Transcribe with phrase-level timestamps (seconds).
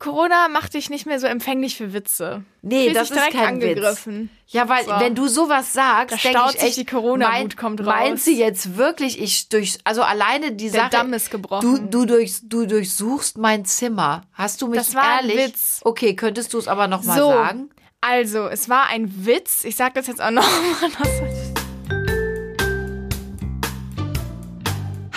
[0.00, 2.42] Corona macht dich nicht mehr so empfänglich für Witze.
[2.62, 4.22] Nee, Fühlst das ist direkt kein angegriffen.
[4.46, 4.52] Witz.
[4.52, 4.90] Ja, weil So.
[4.98, 7.86] wenn du sowas sagst, denke staut ich sich echt, die Corona-Wut, mein- kommt raus.
[7.86, 10.90] Meint sie jetzt wirklich, ich durch, also alleine die Der Sache.
[10.90, 11.60] Damm ist gebrochen.
[11.60, 14.22] Du, du, durch, du durchsuchst mein Zimmer.
[14.32, 15.48] Hast du mich Das war ein ehrlich?
[15.48, 15.80] Witz.
[15.84, 17.70] Okay, könntest du es aber noch mal so, sagen?
[18.00, 19.64] also, es war ein Witz.
[19.64, 20.50] Ich sag das jetzt auch nochmal.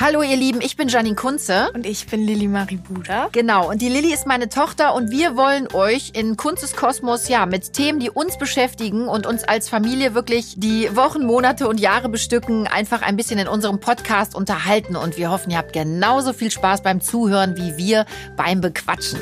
[0.06, 1.72] Hallo ihr Lieben, ich bin Janine Kunze.
[1.74, 3.30] Und ich bin Lilly Marie Buda.
[3.32, 7.46] Genau, und die Lilly ist meine Tochter und wir wollen euch in Kunstes Kosmos ja
[7.46, 12.10] mit Themen, die uns beschäftigen und uns als Familie wirklich die Wochen, Monate und Jahre
[12.10, 16.52] bestücken, einfach ein bisschen in unserem Podcast unterhalten und wir hoffen, ihr habt genauso viel
[16.52, 19.22] Spaß beim Zuhören wie wir beim Bequatschen.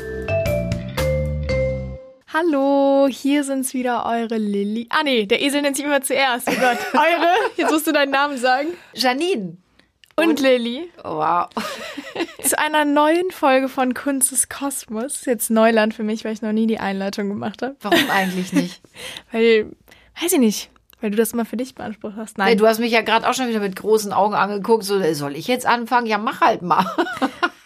[2.34, 4.88] Hallo, hier sind's wieder eure Lilly.
[4.90, 6.48] Ah nee, der Esel nennt sich immer zuerst.
[6.48, 6.78] Oh Gott.
[6.94, 8.70] eure, jetzt musst du deinen Namen sagen.
[8.94, 9.61] Janine.
[10.16, 11.48] Und, Lilly Wow.
[12.42, 15.16] zu einer neuen Folge von Kunst des Kosmos.
[15.16, 17.76] Ist jetzt Neuland für mich, weil ich noch nie die Einleitung gemacht habe.
[17.80, 18.80] Warum eigentlich nicht?
[19.30, 19.70] Weil,
[20.20, 22.36] weiß ich nicht, weil du das immer für dich beansprucht hast.
[22.36, 24.84] Hey, Nein, du hast mich ja gerade auch schon wieder mit großen Augen angeguckt.
[24.84, 26.06] So, soll ich jetzt anfangen?
[26.06, 26.84] Ja, mach halt mal.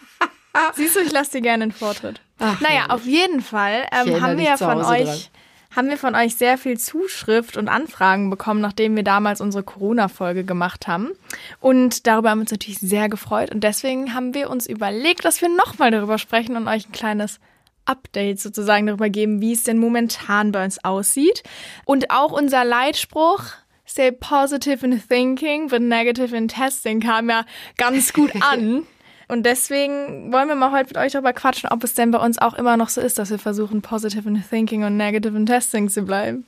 [0.75, 2.21] siehst du, ich lasse dir gerne den Vortritt.
[2.39, 2.91] Ach, naja, herrlich.
[2.91, 5.29] auf jeden Fall ähm, haben wir ja von euch...
[5.77, 10.43] Haben wir von euch sehr viel Zuschrift und Anfragen bekommen, nachdem wir damals unsere Corona-Folge
[10.43, 11.11] gemacht haben.
[11.59, 13.51] Und darüber haben wir uns natürlich sehr gefreut.
[13.53, 17.39] Und deswegen haben wir uns überlegt, dass wir nochmal darüber sprechen und euch ein kleines
[17.85, 21.43] Update sozusagen darüber geben, wie es denn momentan bei uns aussieht.
[21.85, 23.43] Und auch unser Leitspruch,
[23.87, 27.45] Stay positive in thinking, but negative in testing, kam ja
[27.77, 28.85] ganz gut an.
[29.27, 32.37] Und deswegen wollen wir mal heute mit euch darüber quatschen, ob es denn bei uns
[32.37, 35.89] auch immer noch so ist, dass wir versuchen, positive in thinking und negative in testing
[35.89, 36.45] zu bleiben.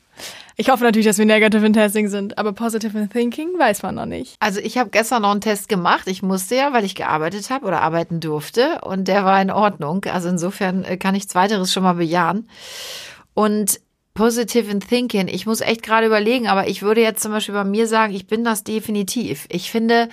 [0.55, 3.95] Ich hoffe natürlich, dass wir negative in testing sind, aber positive in thinking weiß man
[3.95, 4.35] noch nicht.
[4.39, 6.07] Also ich habe gestern noch einen Test gemacht.
[6.07, 8.79] Ich musste ja, weil ich gearbeitet habe oder arbeiten durfte.
[8.81, 10.05] Und der war in Ordnung.
[10.05, 12.49] Also insofern äh, kann ich zweiteres schon mal bejahen.
[13.33, 13.79] Und
[14.13, 17.63] Positive in Thinking, ich muss echt gerade überlegen, aber ich würde jetzt zum Beispiel bei
[17.63, 19.45] mir sagen, ich bin das definitiv.
[19.49, 20.09] Ich finde,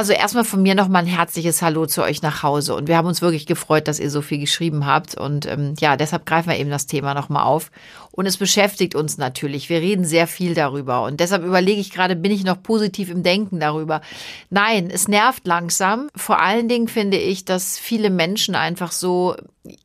[0.00, 2.74] also erstmal von mir nochmal ein herzliches Hallo zu euch nach Hause.
[2.74, 5.14] Und wir haben uns wirklich gefreut, dass ihr so viel geschrieben habt.
[5.14, 7.70] Und ähm, ja, deshalb greifen wir eben das Thema nochmal auf.
[8.10, 9.68] Und es beschäftigt uns natürlich.
[9.68, 11.02] Wir reden sehr viel darüber.
[11.02, 14.00] Und deshalb überlege ich gerade, bin ich noch positiv im Denken darüber?
[14.48, 16.08] Nein, es nervt langsam.
[16.16, 19.36] Vor allen Dingen finde ich, dass viele Menschen einfach so,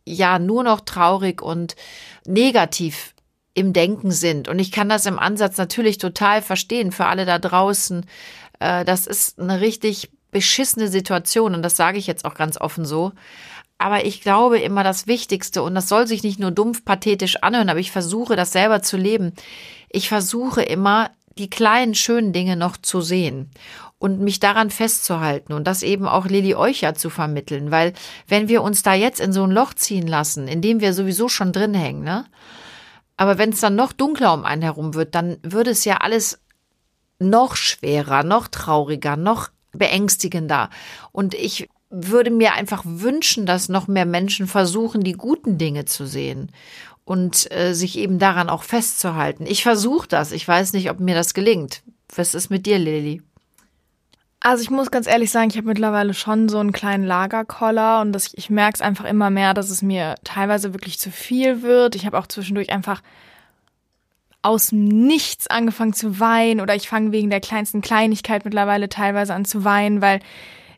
[0.06, 1.76] ja, nur noch traurig und
[2.26, 3.14] negativ
[3.54, 4.48] im Denken sind.
[4.48, 8.06] Und ich kann das im Ansatz natürlich total verstehen für alle da draußen.
[8.66, 12.86] Äh, Das ist eine richtig beschissene Situation und das sage ich jetzt auch ganz offen
[12.86, 13.14] so.
[13.78, 17.70] Aber ich glaube immer das Wichtigste und das soll sich nicht nur dumpf pathetisch anhören,
[17.70, 19.34] aber ich versuche das selber zu leben.
[19.90, 23.52] Ich versuche immer die kleinen schönen Dinge noch zu sehen
[23.98, 27.94] und mich daran festzuhalten und das eben auch Lili ja zu vermitteln, weil
[28.28, 31.28] wenn wir uns da jetzt in so ein Loch ziehen lassen, in dem wir sowieso
[31.28, 32.26] schon drin hängen, ne?
[33.18, 36.40] Aber wenn es dann noch dunkler um einen herum wird, dann würde es ja alles
[37.20, 40.70] noch schwerer, noch trauriger, noch beängstigender.
[41.12, 46.06] Und ich würde mir einfach wünschen, dass noch mehr Menschen versuchen, die guten Dinge zu
[46.06, 46.52] sehen
[47.06, 49.46] und äh, sich eben daran auch festzuhalten.
[49.46, 50.32] Ich versuche das.
[50.32, 51.84] Ich weiß nicht, ob mir das gelingt.
[52.16, 53.22] Was ist mit dir, Lilly?
[54.40, 58.12] Also ich muss ganz ehrlich sagen, ich habe mittlerweile schon so einen kleinen Lagerkoller und
[58.12, 61.96] das, ich merke es einfach immer mehr, dass es mir teilweise wirklich zu viel wird.
[61.96, 63.02] Ich habe auch zwischendurch einfach
[64.46, 69.44] aus Nichts angefangen zu weinen oder ich fange wegen der kleinsten Kleinigkeit mittlerweile teilweise an
[69.44, 70.20] zu weinen, weil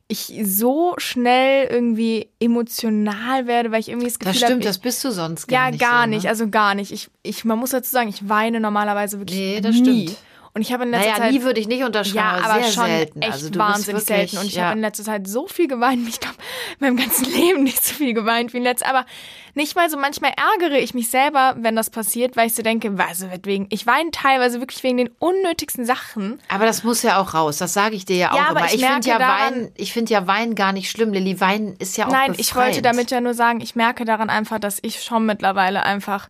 [0.07, 4.77] ich so schnell irgendwie emotional werde, weil ich irgendwie das Gefühl Das stimmt, hab, das
[4.77, 5.81] bist du sonst gar ja, nicht.
[5.81, 6.15] gar so, ne?
[6.15, 6.91] nicht, also gar nicht.
[6.93, 10.07] Ich, ich, man muss dazu sagen, ich weine normalerweise wirklich Nee, das nie.
[10.07, 10.17] stimmt.
[10.57, 12.71] Und ich habe in letzter Naja, Zeit nie würde ich nicht unterschreiben, ja, aber, sehr
[12.71, 13.21] schon selten.
[13.21, 14.37] echt also du wahnsinnig wirklich, selten.
[14.39, 14.63] Und ich ja.
[14.63, 16.09] habe in letzter Zeit so viel geweint.
[16.09, 16.37] Ich glaube,
[16.79, 18.89] in meinem ganzen Leben nicht so viel geweint wie in letzter.
[18.89, 19.05] Aber
[19.53, 19.97] nicht mal so.
[19.97, 23.67] Manchmal ärgere ich mich selber, wenn das passiert, weil ich so denke, also wegen.
[23.69, 26.39] Ich weine teilweise wirklich wegen den unnötigsten Sachen.
[26.47, 27.57] Aber das muss ja auch raus.
[27.57, 30.11] Das sage ich dir ja auch Ja, aber ich Ich, finde ja Wein, ich finde
[30.11, 31.13] ja Wein gar nicht schlimm.
[31.13, 32.39] Lilly, Wein ist ja auch Nein, befreiend.
[32.39, 36.29] ich wollte damit ja nur sagen, ich merke daran einfach, dass ich schon mittlerweile einfach,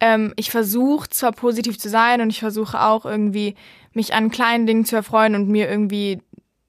[0.00, 3.54] ähm, ich versuche zwar positiv zu sein und ich versuche auch irgendwie
[3.92, 6.20] mich an kleinen Dingen zu erfreuen und mir irgendwie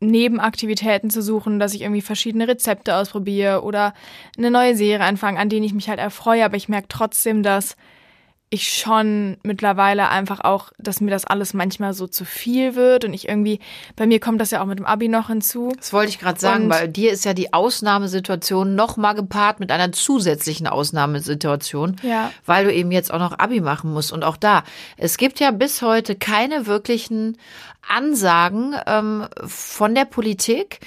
[0.02, 3.94] Nebenaktivitäten zu suchen, dass ich irgendwie verschiedene Rezepte ausprobiere oder
[4.38, 7.76] eine neue Serie anfange, an denen ich mich halt erfreue, aber ich merke trotzdem, dass
[8.54, 13.14] ich schon mittlerweile einfach auch, dass mir das alles manchmal so zu viel wird und
[13.14, 13.60] ich irgendwie,
[13.96, 15.72] bei mir kommt das ja auch mit dem Abi noch hinzu.
[15.78, 19.62] Das wollte ich gerade sagen, Und- weil dir ist ja die Ausnahmesituation noch mal gepaart
[19.62, 22.30] mit einer zusätzlichen Ausnahmesituation, Ja.
[22.46, 24.12] weil du eben jetzt auch noch Abi machen musst.
[24.12, 24.64] Und auch da,
[24.98, 27.38] es gibt ja bis heute keine wirklichen
[27.88, 30.80] Ansagen ähm, von der Politik,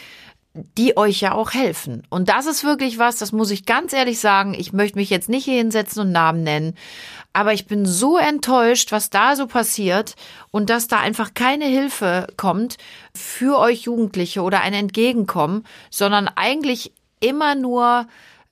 [0.54, 2.04] die euch ja auch helfen.
[2.10, 4.54] Und das ist wirklich was, das muss ich ganz ehrlich sagen.
[4.54, 6.76] Ich möchte mich jetzt nicht hier hinsetzen und Namen nennen,
[7.32, 10.14] aber ich bin so enttäuscht, was da so passiert
[10.52, 12.76] und dass da einfach keine Hilfe kommt
[13.14, 18.06] für euch Jugendliche oder ein Entgegenkommen, sondern eigentlich immer nur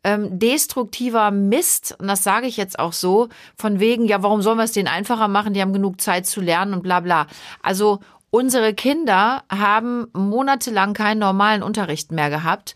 [0.05, 4.59] ähm, destruktiver Mist, und das sage ich jetzt auch so, von wegen, ja, warum sollen
[4.59, 5.55] wir es denen einfacher machen?
[5.55, 7.29] Die haben genug Zeit zu lernen und bla bla.
[7.63, 8.01] Also
[8.33, 12.75] unsere Kinder haben monatelang keinen normalen Unterricht mehr gehabt.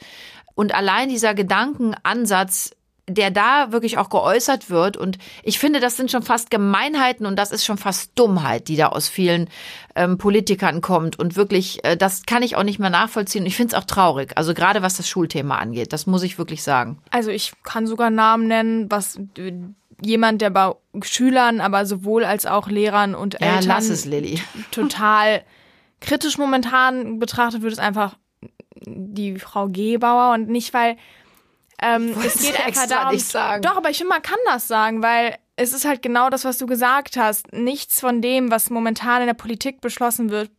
[0.55, 2.71] Und allein dieser Gedankenansatz,
[3.09, 4.97] der da wirklich auch geäußert wird.
[4.97, 8.77] Und ich finde, das sind schon fast Gemeinheiten und das ist schon fast Dummheit, die
[8.77, 9.49] da aus vielen
[9.95, 11.19] ähm, Politikern kommt.
[11.19, 13.47] Und wirklich, äh, das kann ich auch nicht mehr nachvollziehen.
[13.47, 14.33] Ich finde es auch traurig.
[14.37, 16.99] Also gerade was das Schulthema angeht, das muss ich wirklich sagen.
[17.11, 19.21] Also ich kann sogar Namen nennen, was
[20.03, 20.73] jemand, der bei
[21.03, 24.41] Schülern, aber sowohl als auch Lehrern und Ja, Eltern lass es, Lilly.
[24.71, 25.43] total
[26.01, 28.17] kritisch momentan betrachtet wird, ist einfach
[28.87, 30.97] die Frau Gebauer und nicht, weil
[31.83, 33.15] ähm, es geht einfach darum.
[33.15, 33.63] nicht sagen.
[33.63, 36.59] Doch, aber ich finde, man kann das sagen, weil es ist halt genau das, was
[36.59, 37.53] du gesagt hast.
[37.53, 40.51] Nichts von dem, was momentan in der Politik beschlossen wird,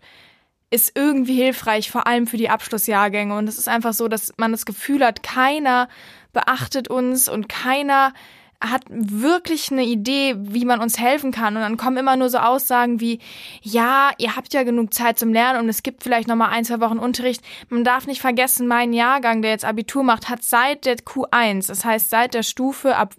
[0.70, 3.36] ist irgendwie hilfreich, vor allem für die Abschlussjahrgänge.
[3.36, 5.88] Und es ist einfach so, dass man das Gefühl hat, keiner
[6.34, 8.14] beachtet uns und keiner
[8.60, 11.56] hat wirklich eine Idee, wie man uns helfen kann.
[11.56, 13.20] Und dann kommen immer nur so Aussagen wie,
[13.62, 16.66] ja, ihr habt ja genug Zeit zum Lernen und es gibt vielleicht noch mal ein,
[16.66, 17.44] zwei Wochen Unterricht.
[17.70, 21.86] Man darf nicht vergessen, mein Jahrgang, der jetzt Abitur macht, hat seit der Q1, das
[21.86, 23.16] heißt seit der Stufe ab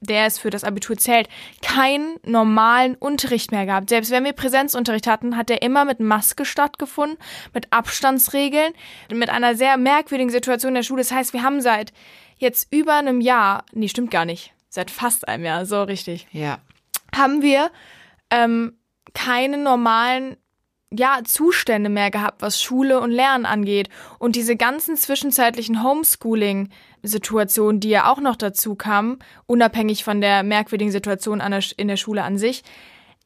[0.00, 1.28] der es für das Abitur zählt,
[1.60, 3.88] keinen normalen Unterricht mehr gehabt.
[3.90, 7.18] Selbst wenn wir Präsenzunterricht hatten, hat der immer mit Maske stattgefunden,
[7.52, 8.72] mit Abstandsregeln,
[9.12, 11.02] mit einer sehr merkwürdigen Situation in der Schule.
[11.02, 11.92] Das heißt, wir haben seit
[12.38, 16.58] jetzt über einem Jahr, nee, stimmt gar nicht, seit fast einem Jahr, so richtig, Ja.
[17.14, 17.70] haben wir
[18.30, 18.74] ähm,
[19.14, 20.36] keine normalen
[20.90, 23.90] ja, Zustände mehr gehabt, was Schule und Lernen angeht.
[24.18, 30.92] Und diese ganzen zwischenzeitlichen Homeschooling-Situationen, die ja auch noch dazu kamen, unabhängig von der merkwürdigen
[30.92, 32.62] Situation der, in der Schule an sich,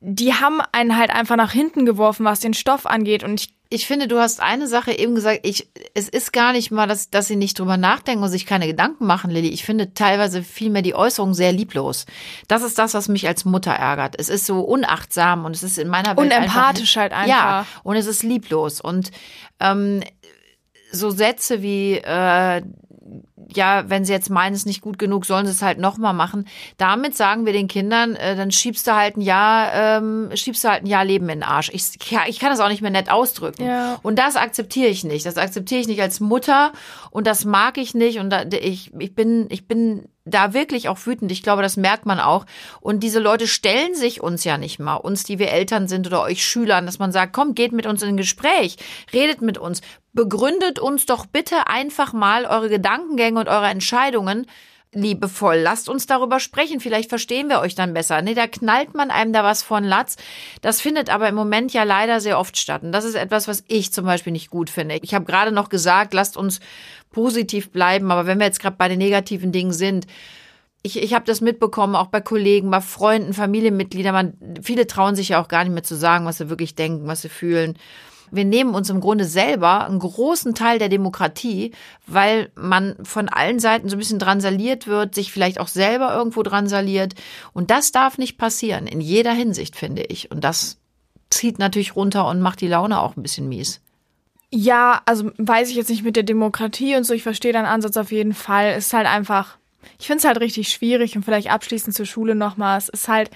[0.05, 3.23] die haben einen halt einfach nach hinten geworfen, was den Stoff angeht.
[3.23, 6.73] Und ich Ich finde, du hast eine Sache eben gesagt, ich, es ist gar nicht
[6.73, 9.49] mal, dass, dass sie nicht drüber nachdenken und sich keine Gedanken machen, Lilly.
[9.51, 12.05] Ich finde teilweise vielmehr die Äußerung sehr lieblos.
[12.49, 14.17] Das ist das, was mich als Mutter ärgert.
[14.19, 17.85] Es ist so unachtsam und es ist in meiner Welt Unempathisch einfach, halt Ja, einfach.
[17.85, 18.81] und es ist lieblos.
[18.81, 19.13] Und
[19.61, 20.03] ähm,
[20.91, 22.63] so Sätze wie, äh,
[23.57, 26.13] ja, wenn sie jetzt meinen, es ist nicht gut genug, sollen sie es halt nochmal
[26.13, 26.47] machen.
[26.77, 30.69] Damit sagen wir den Kindern, äh, dann schiebst du halt ein Jahr, ähm, schiebst du
[30.69, 31.71] halt ein Jahr Leben in den Arsch.
[31.73, 33.65] Ich, ja, ich kann das auch nicht mehr nett ausdrücken.
[33.65, 33.99] Ja.
[34.03, 35.27] Und das akzeptiere ich nicht.
[35.27, 36.73] Das akzeptiere ich nicht als Mutter
[37.11, 38.19] und das mag ich nicht.
[38.19, 41.33] Und da, ich, ich bin, ich bin da wirklich auch wütend.
[41.33, 42.47] Ich glaube, das merkt man auch.
[42.81, 46.23] Und diese Leute stellen sich uns ja nicht mal, uns, die wir Eltern sind oder
[46.23, 48.77] euch Schülern, dass man sagt, komm, geht mit uns in ein Gespräch,
[49.13, 49.83] redet mit uns,
[50.13, 54.47] begründet uns doch bitte einfach mal eure Gedankengänge und eure Entscheidungen
[54.95, 55.57] liebevoll.
[55.57, 56.81] Lasst uns darüber sprechen.
[56.81, 58.21] Vielleicht verstehen wir euch dann besser.
[58.21, 60.17] Nee, da knallt man einem da was von Latz.
[60.61, 62.83] Das findet aber im Moment ja leider sehr oft statt.
[62.83, 64.99] Und das ist etwas, was ich zum Beispiel nicht gut finde.
[65.03, 66.61] Ich habe gerade noch gesagt, lasst uns
[67.11, 68.11] positiv bleiben.
[68.11, 70.07] Aber wenn wir jetzt gerade bei den negativen Dingen sind,
[70.83, 74.13] ich, ich habe das mitbekommen, auch bei Kollegen, bei Freunden, Familienmitgliedern.
[74.13, 77.07] Man, viele trauen sich ja auch gar nicht mehr zu sagen, was sie wirklich denken,
[77.07, 77.79] was sie fühlen.
[78.33, 81.73] Wir nehmen uns im Grunde selber einen großen Teil der Demokratie,
[82.07, 86.43] weil man von allen Seiten so ein bisschen drangsaliert wird, sich vielleicht auch selber irgendwo
[86.43, 87.15] drangsaliert.
[87.53, 90.31] Und das darf nicht passieren, in jeder Hinsicht, finde ich.
[90.31, 90.79] Und das
[91.31, 93.83] zieht natürlich runter und macht die Laune auch ein bisschen mies.
[94.51, 97.97] Ja, also weiß ich jetzt nicht mit der Demokratie und so, ich verstehe deinen Ansatz
[97.97, 98.75] auf jeden Fall.
[98.77, 99.57] Es ist halt einfach,
[99.99, 102.79] ich finde es halt richtig schwierig und vielleicht abschließend zur Schule nochmal.
[102.79, 103.31] Es ist halt,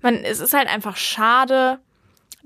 [0.00, 1.78] man, es ist halt einfach schade,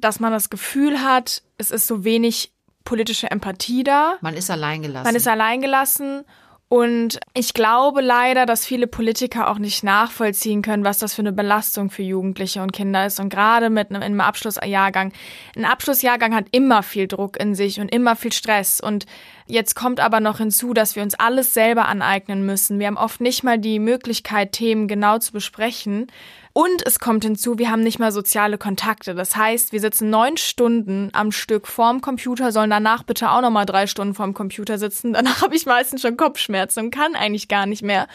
[0.03, 2.53] dass man das Gefühl hat, es ist so wenig
[2.85, 4.17] politische Empathie da.
[4.21, 5.05] Man ist alleingelassen.
[5.05, 6.25] Man ist alleingelassen
[6.73, 11.35] und ich glaube leider, dass viele Politiker auch nicht nachvollziehen können, was das für eine
[11.35, 13.21] Belastung für Jugendliche und Kinder ist.
[13.21, 15.13] Und gerade mit einem, in einem Abschlussjahrgang.
[15.55, 18.81] Ein Abschlussjahrgang hat immer viel Druck in sich und immer viel Stress.
[18.81, 19.05] Und
[19.45, 22.79] jetzt kommt aber noch hinzu, dass wir uns alles selber aneignen müssen.
[22.79, 26.07] Wir haben oft nicht mal die Möglichkeit, Themen genau zu besprechen.
[26.55, 29.15] Und es kommt hinzu, wir haben nicht mal soziale Kontakte.
[29.15, 33.65] Das heißt, wir sitzen neun Stunden am Stück vorm Computer, sollen danach bitte auch nochmal
[33.65, 35.13] drei Stunden vorm Computer sitzen.
[35.15, 38.07] Danach habe ich meistens schon Kopfschmerzen und kann eigentlich gar nicht mehr.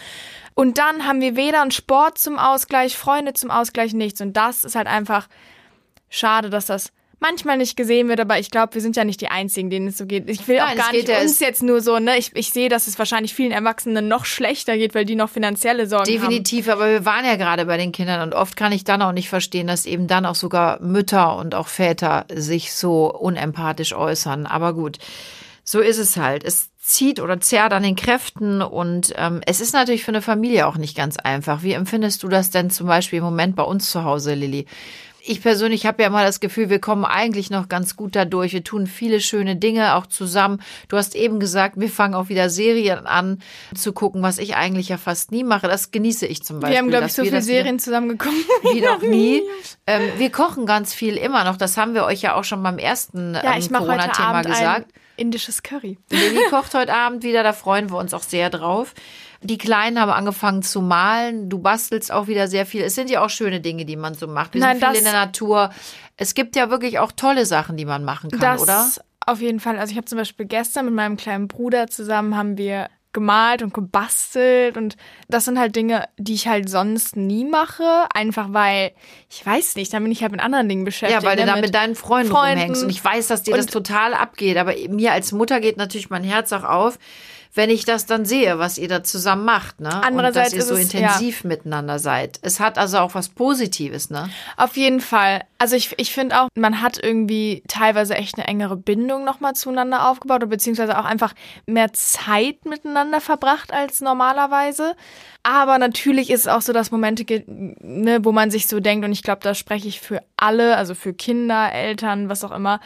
[0.54, 4.22] Und dann haben wir weder einen Sport zum Ausgleich, Freunde zum Ausgleich, nichts.
[4.22, 5.28] Und das ist halt einfach
[6.10, 9.30] schade, dass das manchmal nicht gesehen wird, aber ich glaube, wir sind ja nicht die
[9.30, 10.30] Einzigen, denen es so geht.
[10.30, 12.18] Ich will Nein, auch gar nicht ja- uns jetzt nur so, ne?
[12.18, 15.88] Ich, ich sehe, dass es wahrscheinlich vielen Erwachsenen noch schlechter geht, weil die noch finanzielle
[15.88, 16.14] Sorgen haben.
[16.14, 19.12] Definitiv, aber wir waren ja gerade bei den Kindern und oft kann ich dann auch
[19.14, 24.46] nicht verstehen, dass eben dann auch sogar Mütter und auch Väter sich so unempathisch äußern.
[24.46, 24.98] Aber gut,
[25.64, 26.44] so ist es halt.
[26.44, 30.68] Es zieht oder zerrt an den Kräften und ähm, es ist natürlich für eine Familie
[30.68, 31.62] auch nicht ganz einfach.
[31.62, 34.66] Wie empfindest du das denn zum Beispiel im Moment bei uns zu Hause, Lilly?
[35.22, 38.54] Ich persönlich habe ja mal das Gefühl, wir kommen eigentlich noch ganz gut dadurch.
[38.54, 40.62] Wir tun viele schöne Dinge auch zusammen.
[40.88, 43.40] Du hast eben gesagt, wir fangen auch wieder Serien an
[43.76, 45.68] zu gucken, was ich eigentlich ja fast nie mache.
[45.68, 46.74] Das genieße ich zum Beispiel.
[46.74, 48.36] Wir haben, glaube ich, so viele Serien zusammen geguckt.
[48.74, 49.42] Wie noch nie.
[49.88, 51.58] ähm, wir kochen ganz viel immer noch.
[51.58, 54.92] Das haben wir euch ja auch schon beim ersten ja, ähm, Corona-Thema gesagt.
[55.18, 55.98] indisches Curry.
[56.10, 58.94] Lilly kocht heute Abend wieder, da freuen wir uns auch sehr drauf.
[59.42, 61.50] Die Kleinen haben angefangen zu malen.
[61.50, 62.82] Du bastelst auch wieder sehr viel.
[62.82, 64.54] Es sind ja auch schöne Dinge, die man so macht.
[64.54, 65.72] Wir Nein, sind viel in der Natur.
[66.16, 68.90] Es gibt ja wirklich auch tolle Sachen, die man machen kann, das oder?
[69.26, 69.78] Auf jeden Fall.
[69.78, 73.74] Also ich habe zum Beispiel gestern mit meinem kleinen Bruder zusammen haben wir gemalt und
[73.74, 74.96] gebastelt und
[75.28, 78.92] das sind halt Dinge, die ich halt sonst nie mache, einfach weil
[79.28, 81.24] ich weiß nicht, dann bin ich halt mit anderen Dingen beschäftigt.
[81.24, 83.56] Ja, weil du ne, da mit deinen Freunden, Freunden rumhängst und ich weiß, dass dir
[83.56, 87.00] das total abgeht, aber mir als Mutter geht natürlich mein Herz auch auf,
[87.58, 89.90] wenn ich das dann sehe, was ihr da zusammen macht, ne?
[90.04, 91.48] Andererseits und dass ihr so es, intensiv ja.
[91.48, 92.40] miteinander seid.
[92.44, 94.30] Es hat also auch was Positives, ne?
[94.56, 95.44] Auf jeden Fall.
[95.58, 100.08] Also ich, ich finde auch, man hat irgendwie teilweise echt eine engere Bindung nochmal zueinander
[100.08, 101.34] aufgebaut oder beziehungsweise auch einfach
[101.66, 104.96] mehr Zeit miteinander verbracht als normalerweise.
[105.42, 109.04] Aber natürlich ist es auch so, dass Momente gibt, ne, wo man sich so denkt,
[109.04, 112.80] und ich glaube, da spreche ich für alle, also für Kinder, Eltern, was auch immer,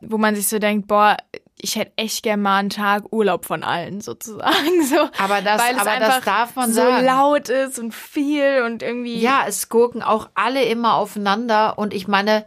[0.00, 1.16] wo man sich so denkt, boah,
[1.62, 4.52] ich hätte echt gern mal einen Tag Urlaub von allen sozusagen.
[4.82, 7.06] So, aber das, weil es aber einfach das darf man so sagen.
[7.06, 9.18] laut ist und viel und irgendwie.
[9.18, 11.78] Ja, es gucken auch alle immer aufeinander.
[11.78, 12.44] Und ich meine,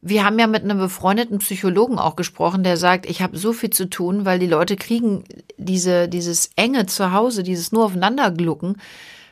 [0.00, 3.70] wir haben ja mit einem befreundeten Psychologen auch gesprochen, der sagt, ich habe so viel
[3.70, 5.24] zu tun, weil die Leute kriegen
[5.56, 8.76] diese, dieses enge zu Hause, dieses nur aufeinander glucken,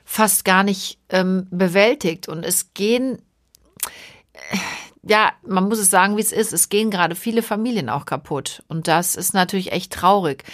[0.04, 2.26] fast gar nicht ähm, bewältigt.
[2.26, 3.18] Und es gehen
[5.08, 6.52] ja, man muss es sagen, wie es ist.
[6.52, 8.62] Es gehen gerade viele Familien auch kaputt.
[8.68, 10.44] Und das ist natürlich echt traurig.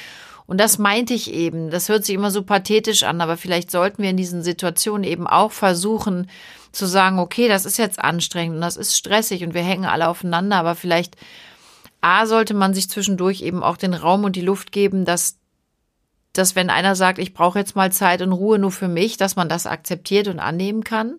[0.46, 1.70] Und das meinte ich eben.
[1.70, 5.26] Das hört sich immer so pathetisch an, aber vielleicht sollten wir in diesen Situationen eben
[5.26, 6.28] auch versuchen
[6.72, 10.08] zu sagen, okay, das ist jetzt anstrengend und das ist stressig und wir hängen alle
[10.08, 11.16] aufeinander, aber vielleicht
[12.00, 15.38] A sollte man sich zwischendurch eben auch den Raum und die Luft geben, dass
[16.32, 19.36] dass wenn einer sagt, ich brauche jetzt mal Zeit und Ruhe nur für mich, dass
[19.36, 21.16] man das akzeptiert und annehmen kann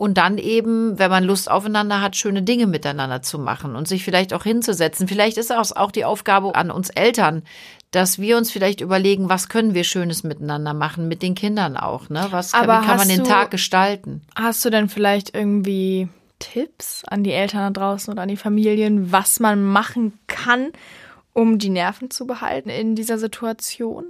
[0.00, 4.02] und dann eben, wenn man Lust aufeinander hat, schöne Dinge miteinander zu machen und sich
[4.02, 5.06] vielleicht auch hinzusetzen.
[5.06, 7.42] Vielleicht ist es auch die Aufgabe an uns Eltern,
[7.90, 12.08] dass wir uns vielleicht überlegen, was können wir Schönes miteinander machen, mit den Kindern auch,
[12.08, 12.28] ne?
[12.30, 14.22] Was kann, wie kann man den du, Tag gestalten?
[14.34, 19.12] Hast du denn vielleicht irgendwie Tipps an die Eltern da draußen oder an die Familien,
[19.12, 20.68] was man machen kann,
[21.34, 24.06] um die Nerven zu behalten in dieser Situation?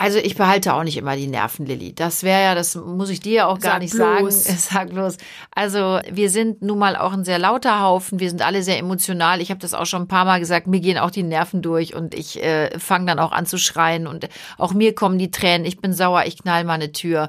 [0.00, 1.92] Also ich behalte auch nicht immer die Nerven, Lilly.
[1.92, 4.44] Das wäre ja, das muss ich dir ja auch gar Sag nicht bloß.
[4.44, 4.58] sagen.
[4.58, 5.16] Sag bloß.
[5.52, 8.20] Also wir sind nun mal auch ein sehr lauter Haufen.
[8.20, 9.40] Wir sind alle sehr emotional.
[9.40, 10.68] Ich habe das auch schon ein paar Mal gesagt.
[10.68, 14.06] Mir gehen auch die Nerven durch und ich äh, fange dann auch an zu schreien
[14.06, 15.66] und auch mir kommen die Tränen.
[15.66, 16.26] Ich bin sauer.
[16.26, 17.28] Ich knall meine Tür.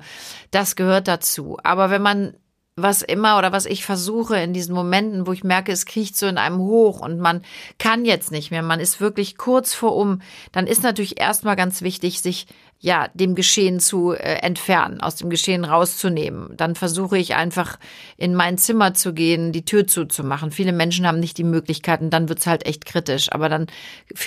[0.51, 1.57] Das gehört dazu.
[1.63, 2.35] Aber wenn man
[2.81, 6.27] was immer oder was ich versuche in diesen Momenten, wo ich merke, es kriecht so
[6.27, 7.41] in einem hoch und man
[7.77, 10.21] kann jetzt nicht mehr, man ist wirklich kurz vor um,
[10.51, 12.47] dann ist natürlich erstmal ganz wichtig, sich
[12.81, 16.55] ja, dem Geschehen zu äh, entfernen, aus dem Geschehen rauszunehmen.
[16.55, 17.77] Dann versuche ich einfach
[18.15, 20.51] in mein Zimmer zu gehen, die Tür zuzumachen.
[20.51, 23.33] Viele Menschen haben nicht die Möglichkeiten, dann wird's halt echt kritisch.
[23.33, 23.67] Aber dann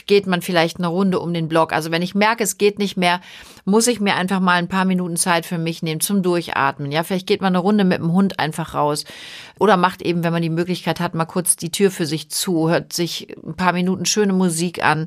[0.07, 1.73] geht man vielleicht eine Runde um den Block.
[1.73, 3.23] Also wenn ich merke, es geht nicht mehr,
[3.65, 6.93] muss ich mir einfach mal ein paar Minuten Zeit für mich nehmen zum Durchatmen.
[6.93, 9.07] Ja, vielleicht geht man eine Runde mit dem Hund einfach raus.
[9.59, 12.69] Oder macht eben, wenn man die Möglichkeit hat, mal kurz die Tür für sich zu,
[12.69, 15.07] hört sich ein paar Minuten schöne Musik an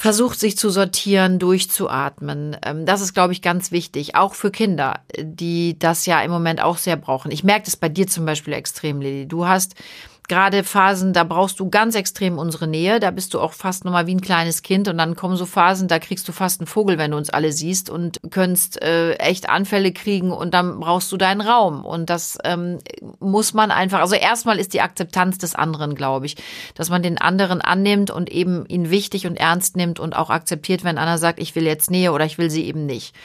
[0.00, 2.56] versucht sich zu sortieren, durchzuatmen.
[2.64, 6.62] Ähm, das ist, glaube ich, ganz wichtig, auch für Kinder, die das ja im Moment
[6.62, 7.30] auch sehr brauchen.
[7.30, 9.28] Ich merke das bei dir zum Beispiel extrem, Lili.
[9.28, 9.74] Du hast
[10.30, 13.00] gerade Phasen, da brauchst du ganz extrem unsere Nähe.
[13.00, 14.86] Da bist du auch fast nochmal wie ein kleines Kind.
[14.86, 17.52] Und dann kommen so Phasen, da kriegst du fast einen Vogel, wenn du uns alle
[17.52, 21.84] siehst und könntest äh, echt Anfälle kriegen und dann brauchst du deinen Raum.
[21.84, 22.78] Und das ähm,
[23.18, 26.36] muss man einfach, also erstmal ist die Akzeptanz des anderen, glaube ich,
[26.76, 30.84] dass man den anderen annimmt und eben ihn wichtig und ernst nimmt und auch akzeptiert,
[30.84, 33.16] wenn einer sagt, ich will jetzt Nähe oder ich will sie eben nicht.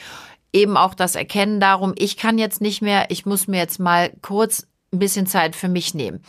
[0.51, 4.11] Eben auch das Erkennen darum, ich kann jetzt nicht mehr, ich muss mir jetzt mal
[4.23, 6.21] kurz ein bisschen Zeit für mich nehmen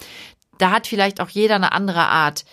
[0.58, 2.44] da hat vielleicht auch jeder eine andere Art,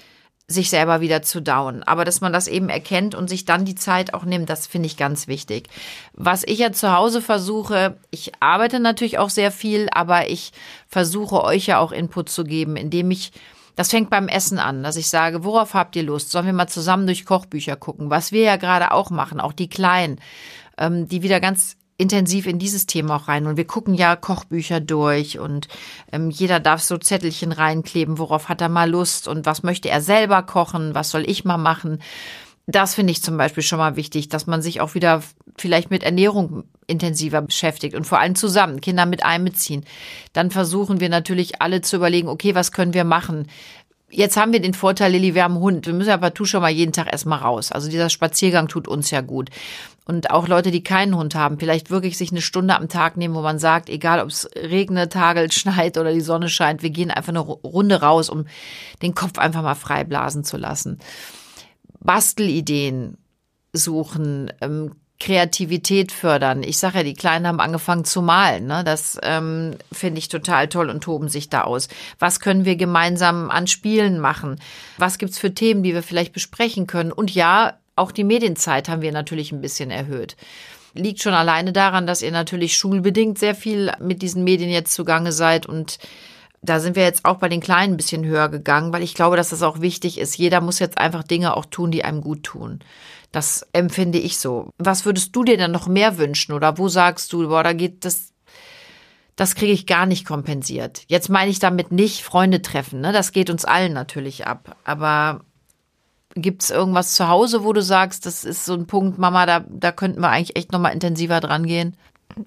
[0.47, 1.83] sich selber wieder zu down.
[1.83, 4.87] Aber dass man das eben erkennt und sich dann die Zeit auch nimmt, das finde
[4.87, 5.69] ich ganz wichtig.
[6.13, 10.51] Was ich ja zu Hause versuche, ich arbeite natürlich auch sehr viel, aber ich
[10.87, 13.31] versuche euch ja auch Input zu geben, indem ich
[13.75, 16.29] das fängt beim Essen an, dass ich sage, worauf habt ihr Lust?
[16.29, 18.11] Sollen wir mal zusammen durch Kochbücher gucken?
[18.11, 20.19] Was wir ja gerade auch machen, auch die Kleinen,
[20.77, 23.45] ähm, die wieder ganz intensiv in dieses Thema auch rein.
[23.47, 25.67] Und wir gucken ja Kochbücher durch und
[26.11, 30.01] ähm, jeder darf so Zettelchen reinkleben, worauf hat er mal Lust und was möchte er
[30.01, 31.99] selber kochen, was soll ich mal machen.
[32.65, 35.21] Das finde ich zum Beispiel schon mal wichtig, dass man sich auch wieder
[35.57, 39.83] vielleicht mit Ernährung intensiver beschäftigt und vor allem zusammen Kinder mit einbeziehen.
[40.31, 43.47] Dann versuchen wir natürlich alle zu überlegen, okay, was können wir machen?
[44.15, 45.87] Jetzt haben wir den Vorteil, Lilly, wir haben einen Hund.
[45.87, 47.71] Wir müssen ja partout schon mal jeden Tag erstmal raus.
[47.71, 49.49] Also dieser Spaziergang tut uns ja gut.
[50.05, 53.33] Und auch Leute, die keinen Hund haben, vielleicht wirklich sich eine Stunde am Tag nehmen,
[53.33, 57.09] wo man sagt, egal ob es regnet, tagelt, schneit oder die Sonne scheint, wir gehen
[57.09, 58.45] einfach eine Runde raus, um
[59.01, 60.99] den Kopf einfach mal frei blasen zu lassen.
[61.99, 63.17] Bastelideen
[63.71, 66.63] suchen, ähm, Kreativität fördern.
[66.63, 68.67] Ich sage ja, die Kleinen haben angefangen zu malen.
[68.67, 68.83] Ne?
[68.83, 71.87] Das ähm, finde ich total toll und toben sich da aus.
[72.19, 74.59] Was können wir gemeinsam an Spielen machen?
[74.97, 77.11] Was gibt's für Themen, die wir vielleicht besprechen können?
[77.11, 80.35] Und ja, auch die Medienzeit haben wir natürlich ein bisschen erhöht.
[80.93, 85.31] Liegt schon alleine daran, dass ihr natürlich schulbedingt sehr viel mit diesen Medien jetzt zugange
[85.31, 85.99] seid und
[86.61, 89.35] da sind wir jetzt auch bei den Kleinen ein bisschen höher gegangen, weil ich glaube,
[89.35, 90.37] dass das auch wichtig ist.
[90.37, 92.79] Jeder muss jetzt einfach Dinge auch tun, die einem gut tun.
[93.33, 94.69] Das empfinde ich so.
[94.77, 96.53] Was würdest du dir denn noch mehr wünschen?
[96.53, 98.31] Oder wo sagst du, boah, da geht das,
[99.35, 101.03] das kriege ich gar nicht kompensiert.
[101.07, 103.11] Jetzt meine ich damit nicht Freunde treffen, ne?
[103.11, 104.77] Das geht uns allen natürlich ab.
[104.83, 105.41] Aber
[106.35, 109.65] gibt es irgendwas zu Hause, wo du sagst, das ist so ein Punkt, Mama, da,
[109.67, 111.97] da könnten wir eigentlich echt nochmal intensiver dran gehen?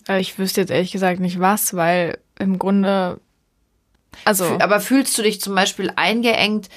[0.09, 3.21] Äh, ich wüsste jetzt ehrlich gesagt nicht was, weil im Grunde.
[4.25, 4.45] Also.
[4.61, 6.69] Aber fühlst du dich zum Beispiel eingeengt?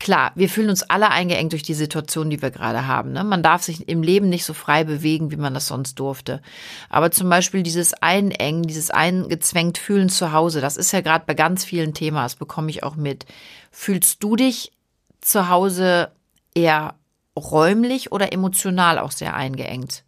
[0.00, 3.12] Klar, wir fühlen uns alle eingeengt durch die Situation, die wir gerade haben.
[3.12, 3.24] Ne?
[3.24, 6.42] Man darf sich im Leben nicht so frei bewegen, wie man das sonst durfte.
[6.90, 11.34] Aber zum Beispiel dieses Einengen, dieses eingezwängt fühlen zu Hause, das ist ja gerade bei
[11.34, 13.24] ganz vielen Themen, das bekomme ich auch mit.
[13.70, 14.72] Fühlst du dich
[15.20, 16.10] zu Hause
[16.54, 16.94] eher
[17.38, 20.04] räumlich oder emotional auch sehr eingeengt?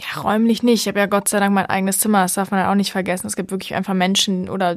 [0.00, 0.82] Ja, räumlich nicht.
[0.82, 2.92] Ich habe ja Gott sei Dank mein eigenes Zimmer, das darf man ja auch nicht
[2.92, 3.26] vergessen.
[3.26, 4.76] Es gibt wirklich einfach Menschen oder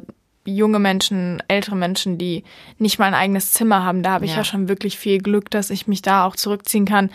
[0.54, 2.44] junge Menschen, ältere Menschen, die
[2.78, 4.02] nicht mal ein eigenes Zimmer haben.
[4.02, 4.38] Da habe ich ja.
[4.38, 7.10] ja schon wirklich viel Glück, dass ich mich da auch zurückziehen kann.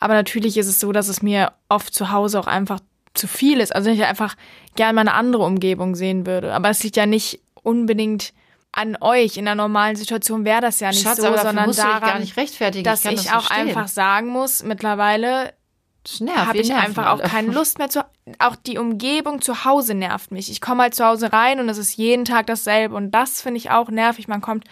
[0.00, 2.80] Aber natürlich ist es so, dass es mir oft zu Hause auch einfach
[3.14, 3.74] zu viel ist.
[3.74, 4.34] Also ich einfach
[4.74, 6.52] gerne mal eine andere Umgebung sehen würde.
[6.52, 8.32] Aber es liegt ja nicht unbedingt
[8.72, 9.36] an euch.
[9.36, 12.82] In einer normalen Situation wäre das ja nicht Schatz, so, sondern daran, dass ich, ich
[12.82, 15.54] das auch einfach sagen muss, mittlerweile
[16.34, 18.04] habe ich einfach auch keine Lust mehr zu.
[18.38, 20.50] Auch die Umgebung zu Hause nervt mich.
[20.50, 22.94] Ich komme halt zu Hause rein und es ist jeden Tag dasselbe.
[22.94, 24.28] Und das finde ich auch nervig.
[24.28, 24.64] Man kommt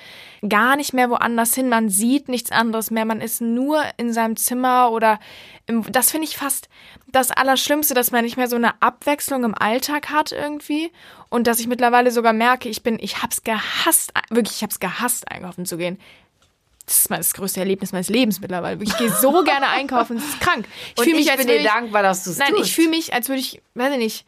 [0.49, 1.69] gar nicht mehr woanders hin.
[1.69, 3.05] Man sieht nichts anderes mehr.
[3.05, 5.21] Man ist nur in seinem Zimmer oder
[5.67, 6.69] im, das finde ich fast
[7.09, 10.91] das Allerschlimmste, dass man nicht mehr so eine Abwechslung im Alltag hat irgendwie.
[11.29, 15.31] Und dass ich mittlerweile sogar merke, ich bin, ich hab's gehasst, wirklich, ich hab's gehasst,
[15.31, 15.99] einkaufen zu gehen
[16.93, 18.83] das ist das größte Erlebnis meines Lebens mittlerweile.
[18.83, 20.67] Ich gehe so gerne einkaufen, das ist krank.
[20.97, 23.29] Ich fühle mich, als bin dir dankbar, dass du es Nein, ich fühle mich, als
[23.29, 24.27] würde ich, weiß ich nicht,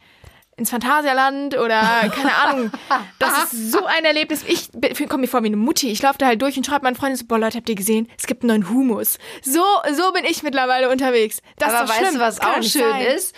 [0.57, 1.81] ins Phantasialand oder
[2.15, 2.71] keine Ahnung.
[3.19, 4.43] Das ist so ein Erlebnis.
[4.47, 4.69] Ich
[5.09, 5.91] komme mir vor wie eine Mutti.
[5.91, 8.07] Ich laufe da halt durch und schreibe meinen Freunden so, boah Leute, habt ihr gesehen?
[8.17, 9.17] Es gibt einen neuen Humus.
[9.43, 11.41] So, so bin ich mittlerweile unterwegs.
[11.57, 12.13] Das Aber ist doch weißt schlimm.
[12.15, 13.05] du, was auch schön sein.
[13.07, 13.35] ist?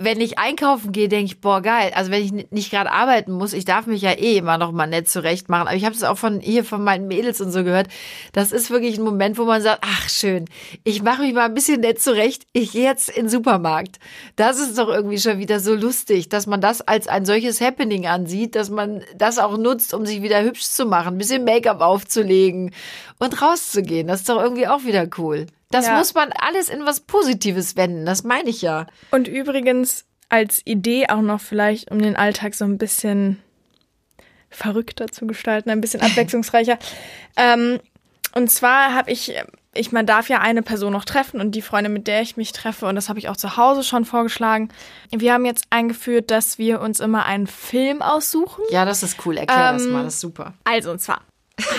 [0.00, 1.90] Wenn ich einkaufen gehe, denke ich, boah, geil.
[1.92, 4.86] Also wenn ich nicht gerade arbeiten muss, ich darf mich ja eh immer noch mal
[4.86, 5.66] nett zurecht machen.
[5.66, 7.88] Aber ich habe es auch von hier von meinen Mädels und so gehört.
[8.32, 10.44] Das ist wirklich ein Moment, wo man sagt, ach schön,
[10.84, 12.46] ich mache mich mal ein bisschen nett zurecht.
[12.52, 13.98] Ich gehe jetzt in den Supermarkt.
[14.36, 18.06] Das ist doch irgendwie schon wieder so lustig, dass man das als ein solches Happening
[18.06, 21.80] ansieht, dass man das auch nutzt, um sich wieder hübsch zu machen, ein bisschen Make-up
[21.80, 22.72] aufzulegen
[23.18, 24.06] und rauszugehen.
[24.06, 25.46] Das ist doch irgendwie auch wieder cool.
[25.70, 25.98] Das ja.
[25.98, 28.86] muss man alles in was Positives wenden, das meine ich ja.
[29.10, 33.42] Und übrigens als Idee auch noch vielleicht, um den Alltag so ein bisschen
[34.50, 36.78] verrückter zu gestalten, ein bisschen abwechslungsreicher.
[37.36, 37.80] ähm,
[38.34, 39.34] und zwar habe ich,
[39.74, 42.52] ich, man darf ja eine Person noch treffen und die Freundin, mit der ich mich
[42.52, 44.68] treffe, und das habe ich auch zu Hause schon vorgeschlagen.
[45.10, 48.62] Wir haben jetzt eingeführt, dass wir uns immer einen Film aussuchen.
[48.70, 49.38] Ja, das ist cool.
[49.38, 50.54] Erklär ähm, das mal, das ist super.
[50.64, 51.22] Also, und zwar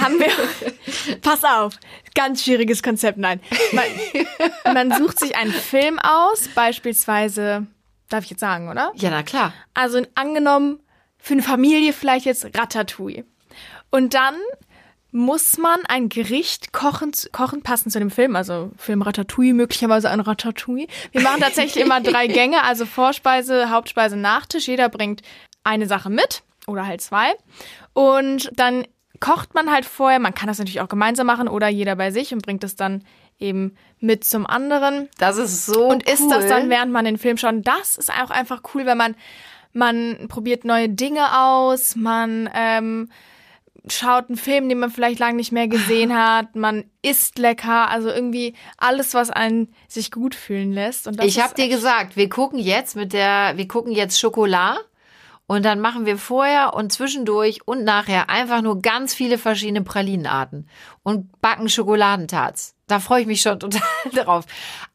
[0.02, 1.74] haben wir, pass auf,
[2.16, 3.40] ganz schwieriges Konzept, nein.
[3.72, 3.86] Man,
[4.74, 7.68] man, sucht sich einen Film aus, beispielsweise,
[8.10, 8.92] darf ich jetzt sagen, oder?
[8.96, 9.54] Ja, na klar.
[9.74, 10.80] Also angenommen,
[11.18, 13.26] für eine Familie vielleicht jetzt Ratatouille.
[13.92, 14.36] Und dann
[15.12, 20.20] muss man ein Gericht kochen, kochen passend zu dem Film, also Film Ratatouille, möglicherweise ein
[20.20, 20.88] Ratatouille.
[21.12, 24.68] Wir machen tatsächlich immer drei Gänge, also Vorspeise, Hauptspeise, Nachtisch.
[24.68, 25.22] Jeder bringt
[25.64, 27.34] eine Sache mit oder halt zwei.
[27.94, 28.86] Und dann
[29.20, 30.20] kocht man halt vorher.
[30.20, 33.04] Man kann das natürlich auch gemeinsam machen oder jeder bei sich und bringt es dann
[33.40, 35.10] eben mit zum anderen.
[35.18, 36.14] Das ist so Und cool.
[36.14, 37.56] isst das dann, während man den Film schaut.
[37.64, 39.16] Das ist auch einfach cool, wenn man,
[39.74, 43.10] man probiert neue Dinge aus, man ähm,
[43.88, 48.10] schaut einen Film, den man vielleicht lange nicht mehr gesehen hat, man isst lecker, also
[48.10, 51.08] irgendwie alles, was einen sich gut fühlen lässt.
[51.08, 54.80] Und ich habe dir gesagt, wir gucken jetzt mit der, wir gucken jetzt Schokolade
[55.50, 60.70] Und dann machen wir vorher und zwischendurch und nachher einfach nur ganz viele verschiedene Pralinenarten
[61.02, 62.76] und backen Schokoladentarts.
[62.86, 63.82] Da freue ich mich schon total
[64.14, 64.46] drauf.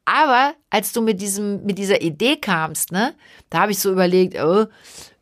[0.04, 3.16] Aber als du mit diesem, mit dieser Idee kamst, ne,
[3.50, 4.66] da habe ich so überlegt, oh,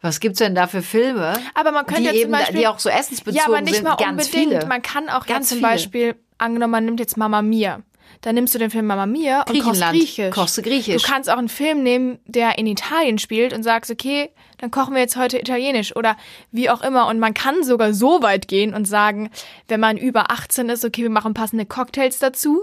[0.02, 1.32] was gibt's denn da für Filme?
[1.54, 3.76] Aber man könnte die ja zum eben, Beispiel, die auch so essensbezogen ja, aber nicht
[3.76, 4.52] sind, mal ganz unbedingt.
[4.52, 4.66] viele.
[4.66, 5.70] Man kann auch Ganz ja zum viele.
[5.70, 7.80] Beispiel, angenommen, man nimmt jetzt Mama Mia.
[8.20, 9.82] Dann nimmst du den Film Mama Mia und kochst.
[9.82, 10.34] Griechisch.
[10.34, 11.02] Kochst du Griechisch.
[11.02, 14.94] Du kannst auch einen Film nehmen, der in Italien spielt und sagst, okay, dann kochen
[14.94, 16.16] wir jetzt heute Italienisch oder
[16.50, 17.08] wie auch immer.
[17.08, 19.30] Und man kann sogar so weit gehen und sagen,
[19.68, 22.62] wenn man über 18 ist, okay, wir machen passende Cocktails dazu.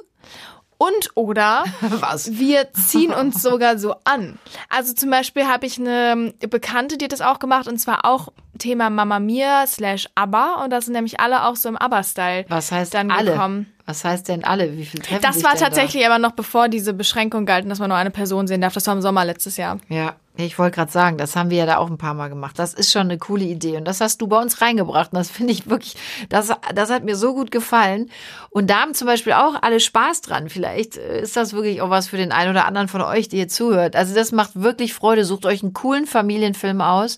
[0.78, 2.40] Und oder Was?
[2.40, 4.40] wir ziehen uns sogar so an.
[4.70, 8.30] Also zum Beispiel habe ich eine Bekannte, die hat das auch gemacht und zwar auch
[8.60, 12.72] Thema Mama Mia slash ABBA und da sind nämlich alle auch so im ABBA-Style Was
[12.72, 13.32] heißt dann alle?
[13.32, 13.74] gekommen.
[13.90, 14.78] Was heißt denn alle?
[14.78, 15.66] Wie viel treffen Das sich war denn da?
[15.66, 18.76] tatsächlich aber noch bevor diese Beschränkung galten, dass man nur eine Person sehen darf.
[18.76, 19.80] Das war im Sommer letztes Jahr.
[19.90, 22.60] Ja, ich wollte gerade sagen, das haben wir ja da auch ein paar Mal gemacht.
[22.60, 25.32] Das ist schon eine coole Idee und das hast du bei uns reingebracht und das
[25.32, 25.96] finde ich wirklich,
[26.30, 28.12] das, das hat mir so gut gefallen.
[28.52, 30.50] Und da haben zum Beispiel auch alle Spaß dran.
[30.50, 33.38] Vielleicht äh, ist das wirklich auch was für den einen oder anderen von euch, die
[33.40, 33.96] ihr zuhört.
[33.96, 35.26] Also das macht wirklich Freude.
[35.26, 37.18] Sucht euch einen coolen Familienfilm aus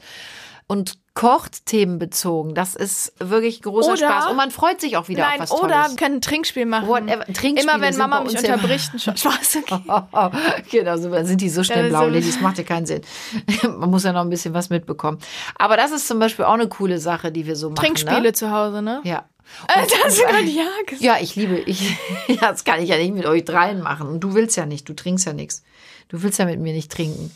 [0.68, 2.56] und kocht themenbezogen.
[2.56, 5.52] Das ist wirklich großer Oder- Spaß und man freut sich auch wieder Nein, auf was
[5.52, 5.90] oder Tolles.
[5.92, 6.88] wir können ein Trinkspiel machen.
[6.88, 7.26] Whatever.
[7.26, 9.58] Trinkspiele Immer wenn Mama mich unterbricht, ein Spaß.
[9.70, 9.82] Okay.
[9.90, 10.30] Oh, oh,
[10.72, 13.02] genau, so dann sind die so schnell blau, so- das macht ja keinen Sinn.
[13.64, 15.18] Man muss ja noch ein bisschen was mitbekommen.
[15.56, 17.76] Aber das ist zum Beispiel auch eine coole Sache, die wir so machen.
[17.76, 18.34] Trinkspiele Ne?
[18.34, 19.02] zu Hause, ne?
[19.04, 19.26] Ja.
[19.68, 21.02] Äh, das gerade ja gesagt.
[21.04, 21.90] Ja, ich liebe, ich,
[22.28, 24.08] ja, das kann ich ja nicht mit euch dreien machen.
[24.08, 25.62] Und du willst ja nicht, du trinkst ja nichts.
[26.08, 27.32] Du willst ja mit mir nicht trinken.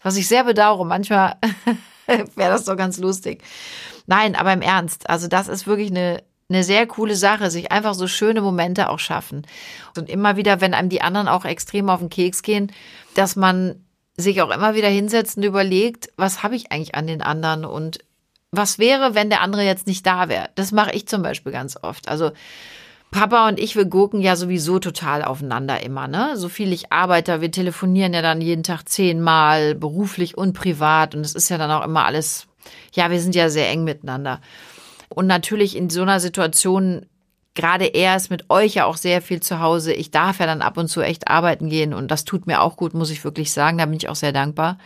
[0.00, 1.34] Was ich sehr bedauere, manchmal
[2.34, 3.42] wäre das doch ganz lustig.
[4.06, 7.94] Nein, aber im Ernst, also das ist wirklich eine, eine sehr coole Sache, sich einfach
[7.94, 9.46] so schöne Momente auch schaffen.
[9.96, 12.72] Und immer wieder, wenn einem die anderen auch extrem auf den Keks gehen,
[13.14, 13.84] dass man
[14.16, 17.98] sich auch immer wieder hinsetzt und überlegt, was habe ich eigentlich an den anderen und
[18.50, 20.48] was wäre, wenn der andere jetzt nicht da wäre?
[20.54, 22.08] Das mache ich zum Beispiel ganz oft.
[22.08, 22.30] Also
[23.16, 26.36] Papa und ich, wir gucken ja sowieso total aufeinander immer, ne?
[26.36, 31.14] So viel ich arbeite, wir telefonieren ja dann jeden Tag zehnmal, beruflich und privat.
[31.14, 32.46] Und es ist ja dann auch immer alles,
[32.92, 34.42] ja, wir sind ja sehr eng miteinander.
[35.08, 37.06] Und natürlich in so einer Situation,
[37.54, 39.94] gerade er ist mit euch ja auch sehr viel zu Hause.
[39.94, 42.76] Ich darf ja dann ab und zu echt arbeiten gehen und das tut mir auch
[42.76, 43.78] gut, muss ich wirklich sagen.
[43.78, 44.76] Da bin ich auch sehr dankbar.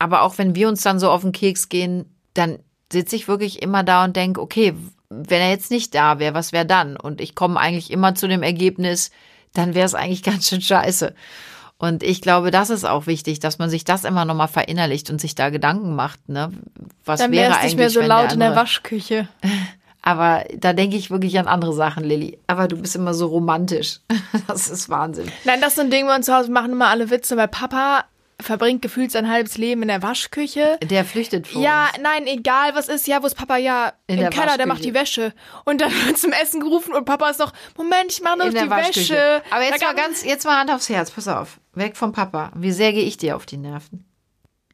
[0.00, 2.58] Aber auch wenn wir uns dann so auf den Keks gehen, dann
[2.92, 4.74] sitze ich wirklich immer da und denke, okay,
[5.28, 6.96] wenn er jetzt nicht da wäre, was wäre dann?
[6.96, 9.10] Und ich komme eigentlich immer zu dem Ergebnis,
[9.52, 11.14] dann wäre es eigentlich ganz schön scheiße.
[11.78, 15.20] Und ich glaube, das ist auch wichtig, dass man sich das immer nochmal verinnerlicht und
[15.20, 16.52] sich da Gedanken macht, ne?
[17.04, 19.28] Was Dann wäre eigentlich, nicht mehr so laut in der Waschküche.
[20.06, 22.38] Aber da denke ich wirklich an andere Sachen, Lilly.
[22.46, 24.00] Aber du bist immer so romantisch.
[24.46, 25.30] Das ist Wahnsinn.
[25.44, 27.48] Nein, das ist so ein Ding, wir uns zu Hause machen immer alle Witze, weil
[27.48, 28.04] Papa
[28.40, 30.78] verbringt gefühlt sein halbes Leben in der Waschküche.
[30.82, 32.02] Der flüchtet vor Ja, uns.
[32.02, 33.06] nein, egal was ist.
[33.06, 33.56] Ja, wo ist Papa?
[33.56, 35.32] Ja, In im der Keller, der macht die Wäsche.
[35.64, 38.70] Und dann wird zum Essen gerufen und Papa ist noch, Moment, ich mache noch die
[38.70, 39.14] Waschküche.
[39.14, 39.42] Wäsche.
[39.50, 41.60] Aber jetzt mal ganz, jetzt mal Hand aufs Herz, pass auf.
[41.74, 42.50] Weg vom Papa.
[42.54, 44.04] Wie sehr gehe ich dir auf die Nerven?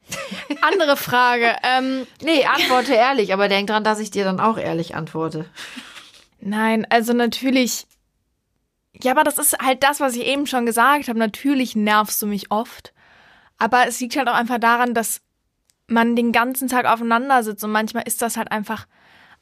[0.61, 1.55] Andere Frage.
[1.63, 5.45] Ähm, Nee, antworte ehrlich, aber denk dran, dass ich dir dann auch ehrlich antworte.
[6.39, 7.85] nein, also natürlich.
[9.03, 11.17] Ja, aber das ist halt das, was ich eben schon gesagt habe.
[11.17, 12.93] Natürlich nervst du mich oft.
[13.61, 15.21] Aber es liegt halt auch einfach daran, dass
[15.87, 18.87] man den ganzen Tag aufeinander sitzt und manchmal ist das halt einfach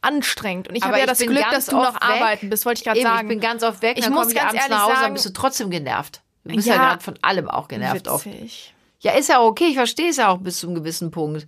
[0.01, 0.67] anstrengend.
[0.69, 2.03] Und ich habe ja ich das Glück, dass du noch oft weg.
[2.21, 3.27] arbeiten bist, wollte ich gerade sagen.
[3.27, 5.13] ich bin ganz oft weg, Ich dann muss ganz abends ehrlich nach Hause, sagen- dann
[5.13, 6.21] bist du trotzdem genervt.
[6.45, 6.81] Du bist ja, Ja.
[6.89, 8.25] gerade von allem auch genervt oft.
[8.25, 8.73] Witzig.
[9.01, 11.45] Ja, ist ja okay, ich verstehe es ja auch bis zu einem gewissen Punkt.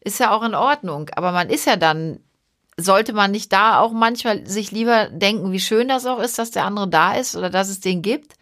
[0.00, 1.08] Ist ja auch in Ordnung.
[1.16, 2.20] Aber man ist ja dann,
[2.76, 6.50] sollte man nicht da auch manchmal sich lieber denken, wie schön das auch ist, dass
[6.52, 8.34] der andere da ist oder dass es den gibt?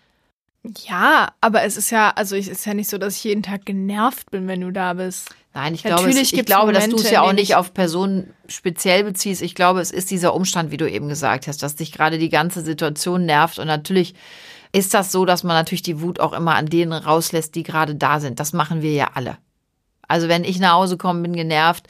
[0.89, 3.65] Ja, aber es ist ja, also es ist ja nicht so, dass ich jeden Tag
[3.67, 5.29] genervt bin, wenn du da bist.
[5.55, 7.57] Nein, ich Natürlich glaube, es, ich glaube, dass du Momente, es ja auch nicht ich-
[7.57, 9.43] auf Personen speziell beziehst.
[9.43, 12.29] Ich glaube, es ist dieser Umstand, wie du eben gesagt hast, dass dich gerade die
[12.29, 13.59] ganze Situation nervt.
[13.59, 14.15] Und natürlich
[14.73, 17.95] ist das so, dass man natürlich die Wut auch immer an denen rauslässt, die gerade
[17.95, 18.39] da sind.
[18.41, 19.39] Das machen wir ja alle.
[20.09, 21.87] Also wenn ich nach Hause komme, bin genervt,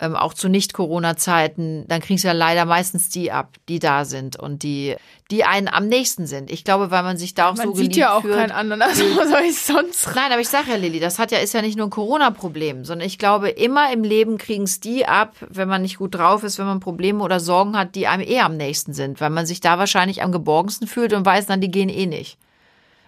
[0.00, 4.36] ähm, auch zu Nicht-Corona-Zeiten, dann kriegst du ja leider meistens die ab, die da sind
[4.36, 4.96] und die,
[5.30, 6.50] die einen am nächsten sind.
[6.50, 8.34] Ich glaube, weil man sich da auch Man so sieht geliebt ja auch fühlt.
[8.34, 10.08] keinen anderen, also was soll ich sonst?
[10.16, 12.84] Nein, aber ich sage ja, Lilly, das hat ja, ist ja nicht nur ein Corona-Problem,
[12.84, 16.42] sondern ich glaube, immer im Leben kriegen es die ab, wenn man nicht gut drauf
[16.42, 19.46] ist, wenn man Probleme oder Sorgen hat, die einem eher am nächsten sind, weil man
[19.46, 22.36] sich da wahrscheinlich am geborgensten fühlt und weiß dann, die gehen eh nicht.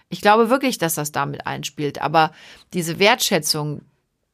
[0.09, 2.31] Ich glaube wirklich, dass das damit einspielt, aber
[2.73, 3.81] diese Wertschätzung,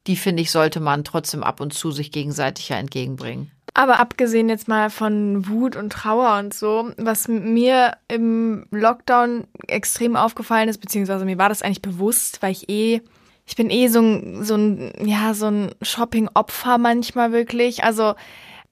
[0.06, 3.50] die finde ich, sollte man trotzdem ab und zu sich gegenseitig ja entgegenbringen.
[3.76, 10.14] Aber abgesehen jetzt mal von Wut und Trauer und so, was mir im Lockdown extrem
[10.14, 13.00] aufgefallen ist, beziehungsweise mir war das eigentlich bewusst, weil ich eh
[13.46, 17.84] ich bin eh so ein, so ein, ja, so ein Shopping-Opfer manchmal wirklich.
[17.84, 18.14] Also,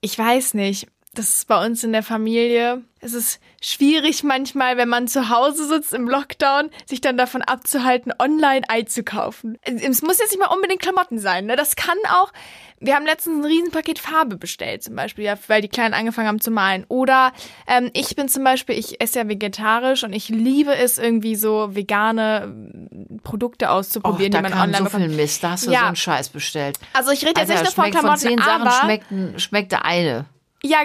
[0.01, 0.89] ich weiß nicht.
[1.15, 2.81] Das ist bei uns in der Familie.
[3.01, 8.15] Es ist schwierig manchmal, wenn man zu Hause sitzt im Lockdown, sich dann davon abzuhalten,
[8.19, 9.59] online einzukaufen.
[9.63, 11.45] Es muss jetzt nicht mal unbedingt Klamotten sein.
[11.45, 11.57] Ne?
[11.57, 12.33] Das kann auch,
[12.81, 16.41] wir haben letztens ein Riesenpaket Farbe bestellt, zum Beispiel, ja, weil die Kleinen angefangen haben
[16.41, 16.87] zu malen.
[16.89, 17.33] Oder
[17.67, 21.77] ähm, ich bin zum Beispiel, ich esse ja vegetarisch und ich liebe es, irgendwie so
[21.77, 25.05] vegane ähm, Produkte auszuprobieren, Och, die man online so bekommt.
[25.05, 25.81] viel Mist, da hast du Ja.
[25.81, 26.79] so einen Scheiß bestellt.
[26.95, 29.39] Also ich rede jetzt Also, nicht nur von schmeckt von Klamotten, zehn Sachen aber schmeckten,
[29.39, 30.25] schmeckte eine.
[30.65, 30.79] Ja,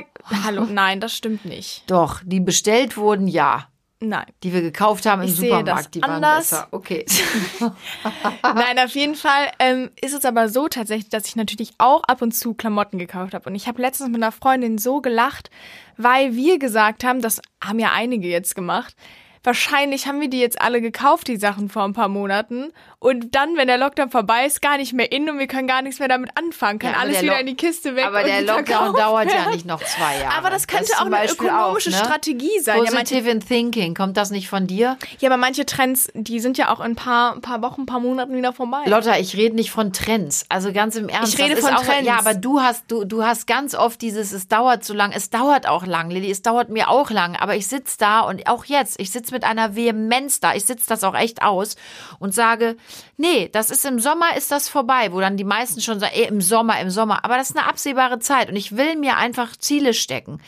[0.43, 1.83] hallo, nein, das stimmt nicht.
[1.87, 3.67] Doch, die bestellt wurden, ja.
[3.99, 4.25] Nein.
[4.43, 6.49] Die wir gekauft haben im Ich sehe Supermarkt, das die waren anders.
[6.51, 6.67] besser.
[6.71, 7.05] Okay.
[8.43, 12.21] Nein, auf jeden Fall ähm, ist es aber so tatsächlich, dass ich natürlich auch ab
[12.21, 13.49] und zu Klamotten gekauft habe.
[13.49, 15.49] Und ich habe letztens mit einer Freundin so gelacht,
[15.97, 18.95] weil wir gesagt haben, das haben ja einige jetzt gemacht.
[19.43, 22.73] Wahrscheinlich haben wir die jetzt alle gekauft, die Sachen vor ein paar Monaten.
[22.99, 25.83] Und dann, wenn der Lockdown vorbei ist, gar nicht mehr in und wir können gar
[25.83, 26.79] nichts mehr damit anfangen.
[26.79, 28.05] Kann Ja, alles der wieder Lo- in die Kiste weg.
[28.05, 30.35] Aber der Lockdown dauert ja nicht noch zwei Jahre.
[30.35, 31.99] Aber das könnte ist auch eine Beispiel ökonomische auch, ne?
[32.05, 32.77] Strategie sein.
[32.77, 34.97] Ja, manche, Positive in Thinking, kommt das nicht von dir?
[35.19, 37.85] ja, aber manche Trends, die sind ja auch in ein paar, ein paar Wochen, ein
[37.85, 38.81] paar Monaten wieder vorbei.
[38.87, 40.45] Lotta, ich rede nicht von Trends.
[40.49, 41.35] Also ganz im Ernst.
[41.35, 42.07] Ich rede das von auch, Trends.
[42.07, 45.11] Ja, aber du hast, du, du hast ganz oft dieses, es dauert so lang.
[45.11, 46.31] Es dauert auch lang, Lilly.
[46.31, 47.35] Es dauert mir auch lang.
[47.35, 50.55] Aber ich sitz da und auch jetzt, ich sitz mit einer Vehemenz da.
[50.55, 51.75] Ich sitz das auch echt aus
[52.17, 52.75] und sage,
[53.17, 56.25] nee, das ist im Sommer ist das vorbei, wo dann die meisten schon sagen, ey,
[56.27, 57.23] im Sommer, im Sommer.
[57.25, 60.41] Aber das ist eine absehbare Zeit und ich will mir einfach Ziele stecken.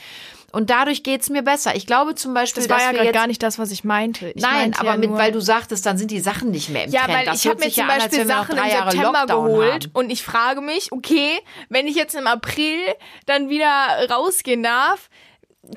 [0.52, 1.76] Und dadurch geht's mir besser.
[1.76, 3.84] Ich glaube zum Beispiel, das war ja wir gerade jetzt gar nicht das, was ich
[3.84, 4.30] meinte.
[4.30, 6.86] Ich Nein, meinte aber ja mit, weil du sagtest, dann sind die Sachen nicht mehr
[6.86, 7.18] im Ja, Trend.
[7.20, 9.84] weil das ich habe mir zum ja an, Beispiel noch Sachen im September Lockdown geholt
[9.84, 9.92] haben.
[9.94, 12.80] und ich frage mich, okay, wenn ich jetzt im April
[13.28, 13.68] dann wieder
[14.10, 15.10] rausgehen darf,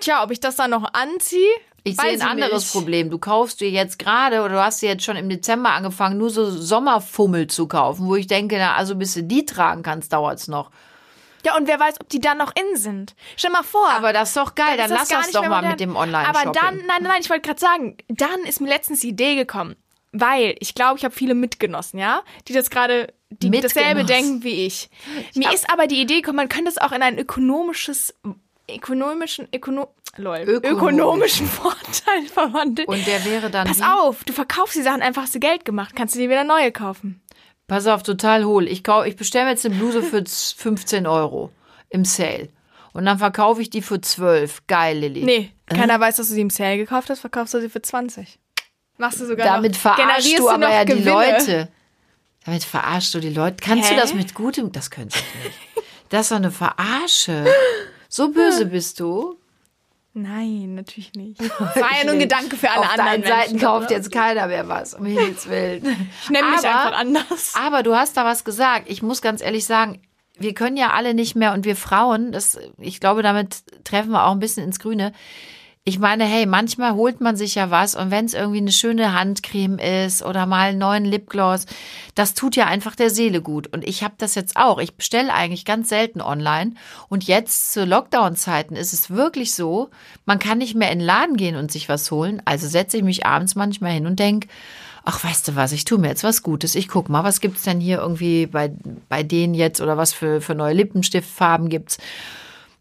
[0.01, 1.51] tja, ob ich das dann noch anziehe,
[1.85, 2.73] Ich weiß sehe ein anderes nicht.
[2.73, 3.11] Problem.
[3.11, 6.31] Du kaufst dir jetzt gerade oder du hast dir jetzt schon im Dezember angefangen, nur
[6.31, 10.47] so Sommerfummel zu kaufen, wo ich denke, na, also bis du die tragen kannst, dauert's
[10.49, 10.71] noch.
[11.45, 13.16] Ja, und wer weiß, ob die dann noch in sind.
[13.37, 13.88] Stell mal vor.
[13.90, 15.71] Aber das ist doch geil, dann, ist lass das doch mal modern.
[15.73, 16.40] mit dem Online-Shopping.
[16.40, 19.75] Aber dann, nein, nein, ich wollte gerade sagen, dann ist mir letztens die Idee gekommen,
[20.12, 24.07] weil ich glaube, ich habe viele Mitgenossen, ja, die das gerade, die dasselbe Mitgenossen.
[24.07, 24.88] denken wie ich.
[25.35, 28.14] Mir hab- ist aber die Idee gekommen, man könnte es auch in ein ökonomisches,
[28.74, 30.70] ökonomischen, ökono, lol, Ökonomisch.
[30.72, 32.88] ökonomischen Vorteil verwandeln.
[32.88, 33.85] Und der wäre dann Pass wie?
[33.85, 36.72] auf, du verkaufst die Sachen einfach, hast du Geld gemacht, kannst du dir wieder neue
[36.72, 37.20] kaufen.
[37.66, 38.68] Pass auf, total hohl.
[38.68, 41.50] Ich, kau- ich bestelle mir jetzt eine Bluse für z- 15 Euro
[41.88, 42.48] im Sale.
[42.92, 44.66] Und dann verkaufe ich die für 12.
[44.66, 45.22] Geil, Lilly.
[45.24, 48.38] Nee, keiner weiß, dass du sie im Sale gekauft hast, verkaufst du sie für 20.
[48.98, 50.92] Machst du sogar Damit noch, verarschst du aber ja die.
[51.02, 51.68] Leute.
[52.44, 53.56] Damit verarschst du die Leute.
[53.62, 53.94] Kannst Hä?
[53.94, 54.72] du das mit gutem?
[54.72, 55.58] Das könnte ich nicht.
[56.11, 57.46] Das ist doch eine Verarsche.
[58.14, 59.38] So böse bist du.
[60.12, 61.40] Nein, natürlich nicht.
[61.59, 64.48] Das war ja nur ein Gedanke für alle Auf anderen deinen Seiten kauft jetzt keiner
[64.48, 65.83] mehr was, um Himmels Willen.
[66.22, 67.55] Ich nenne mich einfach anders.
[67.57, 68.90] Aber du hast da was gesagt.
[68.90, 70.03] Ich muss ganz ehrlich sagen,
[70.37, 74.27] wir können ja alle nicht mehr und wir Frauen, das, ich glaube, damit treffen wir
[74.27, 75.14] auch ein bisschen ins Grüne.
[75.85, 79.18] Ich meine, hey, manchmal holt man sich ja was und wenn es irgendwie eine schöne
[79.18, 81.66] Handcreme ist oder mal einen neuen Lipgloss,
[82.14, 83.66] das tut ja einfach der Seele gut.
[83.66, 84.79] Und ich habe das jetzt auch.
[84.79, 86.75] Ich bestelle eigentlich ganz selten online.
[87.09, 89.90] Und jetzt zu Lockdown-Zeiten ist es wirklich so,
[90.25, 92.40] man kann nicht mehr in den Laden gehen und sich was holen.
[92.45, 94.47] Also setze ich mich abends manchmal hin und denk,
[95.05, 96.77] ach, weißt du was, ich tue mir jetzt was Gutes.
[96.77, 98.71] Ich guck mal, was gibt's denn hier irgendwie bei,
[99.09, 101.99] bei denen jetzt oder was für, für neue Lippenstiftfarben gibt's.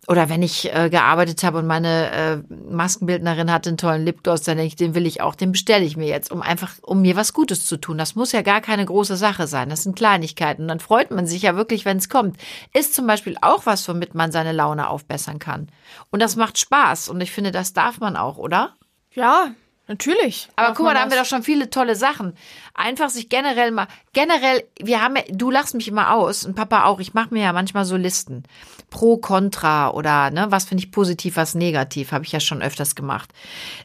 [0.07, 4.57] Oder wenn ich äh, gearbeitet habe und meine äh, Maskenbildnerin hatte einen tollen Lipgloss, dann
[4.57, 7.15] denke ich, den will ich auch, den bestelle ich mir jetzt, um einfach, um mir
[7.15, 7.99] was Gutes zu tun.
[7.99, 9.69] Das muss ja gar keine große Sache sein.
[9.69, 10.63] Das sind Kleinigkeiten.
[10.63, 12.37] Und dann freut man sich ja wirklich, wenn es kommt.
[12.73, 15.69] Ist zum Beispiel auch was, womit man seine Laune aufbessern kann.
[16.09, 17.09] Und das macht Spaß.
[17.09, 18.73] Und ich finde, das darf man auch, oder?
[19.11, 19.51] Ja,
[19.87, 20.47] natürlich.
[20.55, 22.33] Aber guck mal, da haben wir doch schon viele tolle Sachen.
[22.73, 26.85] Einfach sich generell mal, generell, wir haben ja, du lachst mich immer aus und Papa
[26.85, 26.99] auch.
[26.99, 28.43] Ich mache mir ja manchmal so Listen.
[28.89, 32.95] Pro, Contra oder ne, was finde ich positiv, was negativ, habe ich ja schon öfters
[32.95, 33.29] gemacht.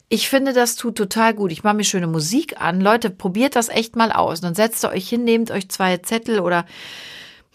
[0.08, 1.52] Ich finde, das tut total gut.
[1.52, 2.80] Ich mache mir schöne Musik an.
[2.80, 4.40] Leute, probiert das echt mal aus.
[4.40, 6.66] Dann setzt ihr euch hin, nehmt euch zwei Zettel oder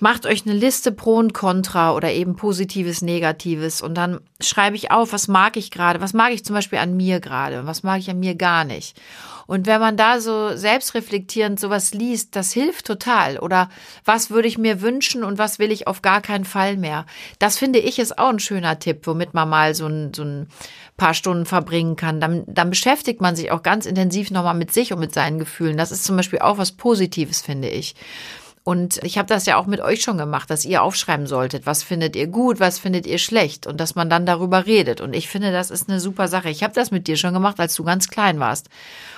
[0.01, 4.89] Macht euch eine Liste Pro und Contra oder eben Positives, Negatives und dann schreibe ich
[4.89, 7.83] auf, was mag ich gerade, was mag ich zum Beispiel an mir gerade und was
[7.83, 8.99] mag ich an mir gar nicht.
[9.45, 13.37] Und wenn man da so selbstreflektierend sowas liest, das hilft total.
[13.37, 13.69] Oder
[14.03, 17.05] was würde ich mir wünschen und was will ich auf gar keinen Fall mehr?
[17.37, 20.47] Das finde ich ist auch ein schöner Tipp, womit man mal so ein, so ein
[20.97, 22.19] paar Stunden verbringen kann.
[22.19, 25.77] Dann, dann beschäftigt man sich auch ganz intensiv nochmal mit sich und mit seinen Gefühlen.
[25.77, 27.93] Das ist zum Beispiel auch was Positives, finde ich.
[28.63, 31.81] Und ich habe das ja auch mit euch schon gemacht, dass ihr aufschreiben solltet, was
[31.81, 35.01] findet ihr gut, was findet ihr schlecht und dass man dann darüber redet.
[35.01, 36.49] Und ich finde, das ist eine super Sache.
[36.49, 38.69] Ich habe das mit dir schon gemacht, als du ganz klein warst.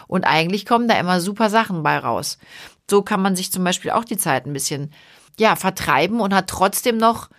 [0.08, 2.38] Und eigentlich kommen da immer super Sachen bei raus.
[2.90, 4.94] So kann man sich zum Beispiel auch die Zeit ein bisschen,
[5.38, 7.30] ja, vertreiben und hat trotzdem noch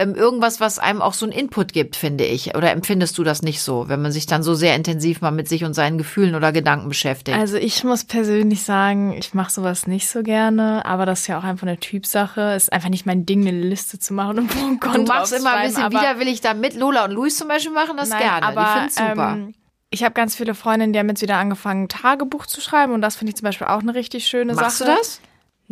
[0.00, 2.56] ähm, irgendwas, was einem auch so einen Input gibt, finde ich.
[2.56, 5.46] Oder empfindest du das nicht so, wenn man sich dann so sehr intensiv mal mit
[5.46, 7.36] sich und seinen Gefühlen oder Gedanken beschäftigt?
[7.36, 11.38] Also ich muss persönlich sagen, ich mache sowas nicht so gerne, aber das ist ja
[11.38, 12.54] auch einfach eine Typsache.
[12.54, 15.52] Ist einfach nicht mein Ding, eine Liste zu machen und Pro und Du machst immer
[15.52, 16.74] ein bisschen widerwillig da mit.
[16.74, 18.46] Lola und Luis zum Beispiel machen das Nein, gerne.
[18.46, 19.32] Aber, die finden super.
[19.32, 19.54] Ähm,
[19.90, 23.16] ich habe ganz viele Freundinnen, die haben jetzt wieder angefangen, Tagebuch zu schreiben und das
[23.16, 24.92] finde ich zum Beispiel auch eine richtig schöne Machst Sache.
[24.92, 25.20] du das?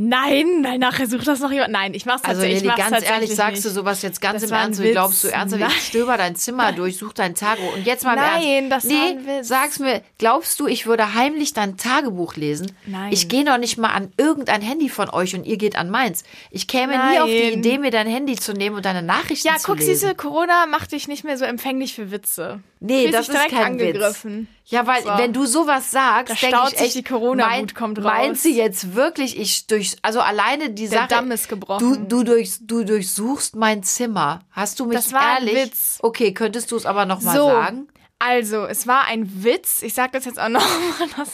[0.00, 1.72] Nein, nein, nachher sucht das noch jemand.
[1.72, 2.62] Nein, ich mach's Also tatsächlich.
[2.62, 4.78] Lili, ich mach's ganz ehrlich, tatsächlich sagst du sowas jetzt ganz Das im war Ernst?
[4.80, 4.92] Wie Witz.
[4.92, 5.60] glaubst du ernsthaft?
[5.60, 5.72] Nein.
[5.76, 7.74] Ich stöber dein Zimmer durch, such dein Tagebuch.
[7.74, 8.86] Und jetzt mal im Nein, Ernst.
[8.86, 9.48] das war nee, Witz.
[9.48, 12.70] sag's mir, glaubst du, ich würde heimlich dein Tagebuch lesen?
[12.86, 13.12] Nein.
[13.12, 16.22] Ich gehe noch nicht mal an irgendein Handy von euch und ihr geht an meins.
[16.52, 17.58] Ich käme nie auf die Nein.
[17.58, 19.94] Idee, mir dein Handy zu nehmen und deine Nachrichten Ja, zu guck, lesen.
[19.96, 22.60] siehste, Corona macht dich nicht mehr so empfänglich für Witze.
[22.78, 24.42] Nee, Fühlst das ist kein angegriffen.
[24.42, 24.57] Witz.
[24.70, 25.08] Ja, weil So.
[25.16, 28.04] wenn du sowas sagst, denke staut ich sich echt, die Corona-Wut, mein- kommt raus.
[28.04, 31.08] Meint sie jetzt wirklich, ich durch, also alleine die Der Sache.
[31.08, 32.06] Damm ist gebrochen.
[32.06, 34.40] Du, du, durch, du durchsuchst mein Zimmer.
[34.50, 35.64] Hast du mich Das war ein ehrlich?
[35.72, 35.98] Witz.
[36.02, 37.88] Okay, könntest du es aber noch mal so, sagen?
[38.18, 39.82] Also, es war ein Witz.
[39.82, 40.68] Ich sag das jetzt auch nochmal.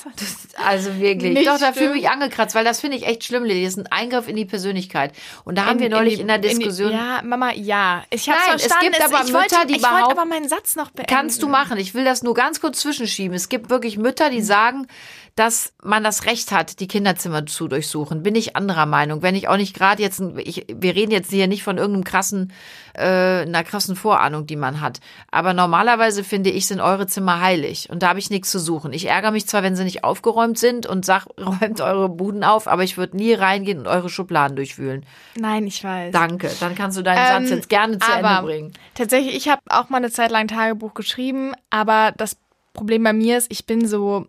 [0.57, 1.44] Also wirklich.
[1.44, 3.64] Doch, da fühle ich mich angekratzt, weil das finde ich echt schlimm, Lili.
[3.64, 5.12] Das ist ein Eingriff in die Persönlichkeit.
[5.44, 6.90] Und da haben wir neulich in, der Diskussion.
[6.90, 8.05] die, ja, Mama, ja.
[8.11, 8.92] Ich hab's Nein, es verstanden.
[8.92, 11.12] gibt aber ich wollte, Mütter, die Ich wollte behaupten- aber meinen Satz noch beenden.
[11.12, 11.77] Kannst du machen.
[11.79, 13.35] Ich will das nur ganz kurz zwischenschieben.
[13.35, 14.87] Es gibt wirklich Mütter, die sagen,
[15.35, 18.23] dass man das Recht hat, die Kinderzimmer zu durchsuchen.
[18.23, 19.20] Bin ich anderer Meinung.
[19.23, 22.53] Wenn ich auch nicht gerade jetzt, ich, wir reden jetzt hier nicht von irgendeinem krassen,
[22.94, 25.00] äh, einer krassen Vorahnung, die man hat.
[25.30, 27.88] Aber normalerweise finde ich, sind eure Zimmer heilig.
[27.90, 28.92] Und da habe ich nichts zu suchen.
[28.92, 32.68] Ich ärgere mich zwar, wenn sie nicht aufgeräumt sind und sag, räumt eure Buden auf,
[32.68, 35.04] aber ich würde nie reingehen und eure Schubladen durchwühlen.
[35.37, 36.12] Nein, ich weiß.
[36.12, 36.50] Danke.
[36.61, 38.72] Dann kannst du deinen Satz Ähm, jetzt gerne zu aber Ende bringen.
[38.94, 42.37] Tatsächlich, ich habe auch mal eine Zeit lang Tagebuch geschrieben, aber das
[42.72, 44.26] Problem bei mir ist, ich bin so,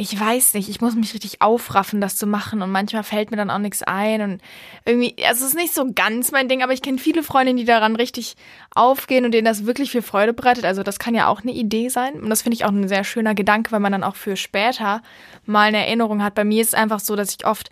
[0.00, 3.36] ich weiß nicht, ich muss mich richtig aufraffen, das zu machen und manchmal fällt mir
[3.36, 4.42] dann auch nichts ein und
[4.86, 7.66] irgendwie, also es ist nicht so ganz mein Ding, aber ich kenne viele Freundinnen, die
[7.66, 8.34] daran richtig
[8.74, 10.64] aufgehen und denen das wirklich viel Freude bereitet.
[10.64, 13.04] Also das kann ja auch eine Idee sein und das finde ich auch ein sehr
[13.04, 15.02] schöner Gedanke, weil man dann auch für später
[15.44, 16.34] mal eine Erinnerung hat.
[16.34, 17.68] Bei mir ist es einfach so, dass ich oft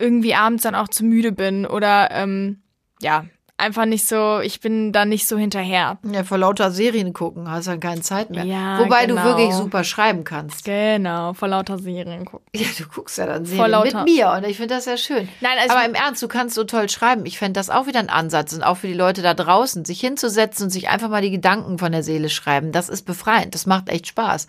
[0.00, 2.62] irgendwie abends dann auch zu müde bin oder ähm,
[3.00, 5.98] ja, einfach nicht so, ich bin da nicht so hinterher.
[6.10, 8.44] Ja, vor lauter Serien gucken hast dann keine Zeit mehr.
[8.44, 9.24] Ja, Wobei du genau.
[9.24, 10.64] wirklich super schreiben kannst.
[10.64, 12.46] Genau, vor lauter Serien gucken.
[12.54, 15.28] Ja, du guckst ja dann Serien lauter- mit mir und ich finde das sehr schön.
[15.40, 17.26] Nein, also- Aber im Ernst, du kannst so toll schreiben.
[17.26, 20.00] Ich fände das auch wieder ein Ansatz und auch für die Leute da draußen, sich
[20.00, 22.72] hinzusetzen und sich einfach mal die Gedanken von der Seele schreiben.
[22.72, 23.54] Das ist befreiend.
[23.54, 24.48] Das macht echt Spaß.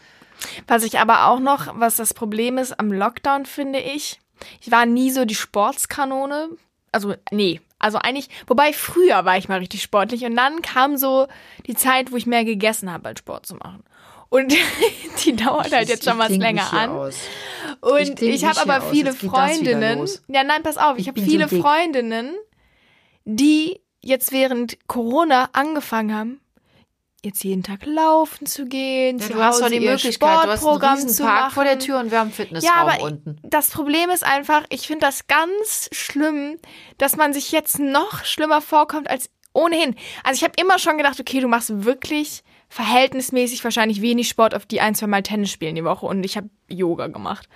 [0.68, 4.20] Was ich aber auch noch, was das Problem ist am Lockdown, finde ich,
[4.60, 6.50] ich war nie so die Sportskanone.
[6.92, 7.62] Also, nee.
[7.80, 11.28] Also eigentlich, wobei früher war ich mal richtig sportlich und dann kam so
[11.68, 13.84] die Zeit, wo ich mehr gegessen habe, als Sport zu machen.
[14.30, 14.54] Und
[15.26, 16.90] die dauert halt jetzt schon was länger an.
[16.90, 17.20] aus.
[17.82, 20.08] Und Ich ich, habe aber viele Freundinnen.
[20.28, 21.62] Ja, nein, pass auf, ich, Ich habe so viele dick.
[21.62, 22.34] Freundinnen,
[23.26, 26.42] die jetzt während Corona angefangen haben,
[27.26, 30.22] jetzt jeden Tag laufen zu gehen, Ja, zu du hast Hause doch die Möglichkeit.
[30.22, 31.54] Du hast einen Sportprogramm Park machen.
[31.54, 33.38] vor der Tür und wir haben Fitnessraum Ja, aber unten.
[33.44, 36.58] das Problem ist einfach, ich finde das ganz schlimm,
[36.98, 39.96] dass man sich jetzt noch schlimmer vorkommt als ohnehin.
[40.24, 44.66] Also ich habe immer schon gedacht, okay, du machst wirklich verhältnismäßig wahrscheinlich wenig Sport, auf
[44.66, 47.48] die ein, zwei Mal Tennis spielen die Woche und ich habe Yoga gemacht.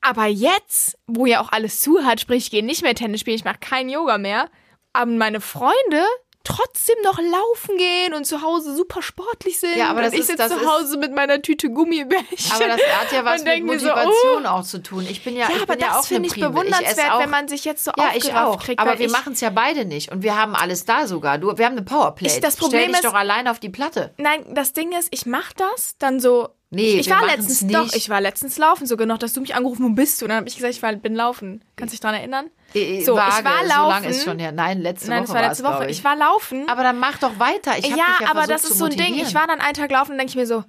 [0.00, 3.36] Aber jetzt, wo ja auch alles zu hat, sprich, ich gehe nicht mehr Tennis spielen,
[3.36, 4.50] ich mache kein Yoga mehr,
[4.94, 6.04] haben meine Freunde
[6.44, 9.76] trotzdem noch laufen gehen und zu Hause super sportlich sind.
[9.76, 12.52] Ja, aber das und ich ist- sitze zu Hause mit meiner Tüte Gummibärchen.
[12.54, 14.48] Aber das hat ja was mit mir so, Motivation oh.
[14.48, 15.06] auch zu tun.
[15.08, 17.30] Ich bin ja, Ja, ich aber bin ja das eine finde ich bewundernswert, auch wenn
[17.30, 18.62] man sich jetzt so Ja, ich auch.
[18.62, 18.78] kriegt.
[18.80, 20.12] aber wir ich- machen es ja beide nicht.
[20.12, 21.38] Und wir haben alles da sogar.
[21.38, 22.34] Du, wir haben eine Powerplate.
[22.34, 24.12] Ich- das Problem Stell dich ist- doch allein auf die Platte.
[24.18, 26.50] Nein, das Ding ist, ich mach das dann so.
[26.74, 27.74] Nee, ich war letztens nicht.
[27.74, 30.24] doch, ich war letztens laufen sogar noch, dass du mich angerufen, wo bist du?
[30.26, 31.62] Und dann habe ich gesagt, ich war, bin laufen.
[31.76, 32.50] Kannst du dich daran erinnern?
[32.74, 33.88] Äh, So, Vage, ich war So laufen.
[33.90, 34.52] lange ist schon her.
[34.52, 35.76] Nein, letzte Nein, Woche das war letzte Woche.
[35.78, 36.68] glaub Ich war laufen.
[36.68, 37.72] Aber dann mach doch weiter.
[37.78, 39.14] Ich hab ja, ja aber das ist so ein Ding.
[39.14, 40.64] Ich war dann einen Tag laufen und denke ich mir so,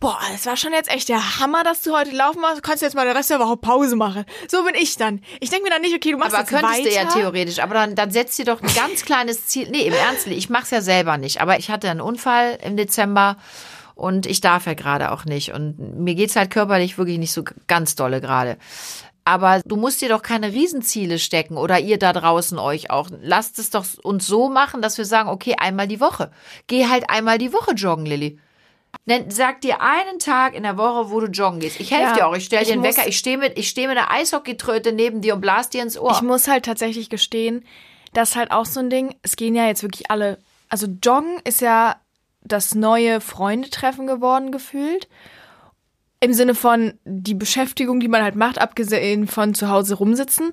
[0.00, 2.56] boah, das war schon jetzt echt der Hammer, dass du heute laufen machst.
[2.58, 4.24] Du kannst jetzt mal den Rest der Woche Pause machen.
[4.48, 5.20] So bin ich dann.
[5.38, 6.88] Ich denke mir dann nicht, okay, du machst aber jetzt könntest weiter.
[6.88, 7.60] du ja theoretisch.
[7.60, 9.68] Aber dann, dann setzt dir doch ein ganz kleines Ziel.
[9.70, 11.40] Nee, im Ernst, ich mach's ja selber nicht.
[11.40, 13.36] Aber ich hatte einen Unfall im Dezember
[13.94, 15.52] und ich darf ja gerade auch nicht.
[15.52, 18.56] Und mir geht's halt körperlich wirklich nicht so ganz dolle gerade.
[19.24, 23.08] Aber du musst dir doch keine Riesenziele stecken oder ihr da draußen euch auch.
[23.20, 26.32] Lasst es doch uns so machen, dass wir sagen, okay, einmal die Woche.
[26.66, 28.40] Geh halt einmal die Woche joggen, Lilly.
[29.06, 31.80] Nenn, sag dir einen Tag in der Woche, wo du joggen gehst.
[31.80, 32.36] Ich helfe Ja, dir auch.
[32.36, 33.06] Ich stelle dir einen Wecker.
[33.06, 36.12] Ich stehe mit, ich stehe mit einer Eishockeytröte neben dir und blas dir ins Ohr.
[36.12, 37.64] Ich muss halt tatsächlich gestehen,
[38.12, 39.14] das ist halt auch so ein Ding.
[39.22, 40.38] Es gehen ja jetzt wirklich alle.
[40.68, 41.96] Also Joggen ist ja
[42.44, 45.08] das neue Freundetreffen geworden gefühlt.
[46.20, 50.52] Im Sinne von die Beschäftigung, die man halt macht, abgesehen von zu Hause rumsitzen.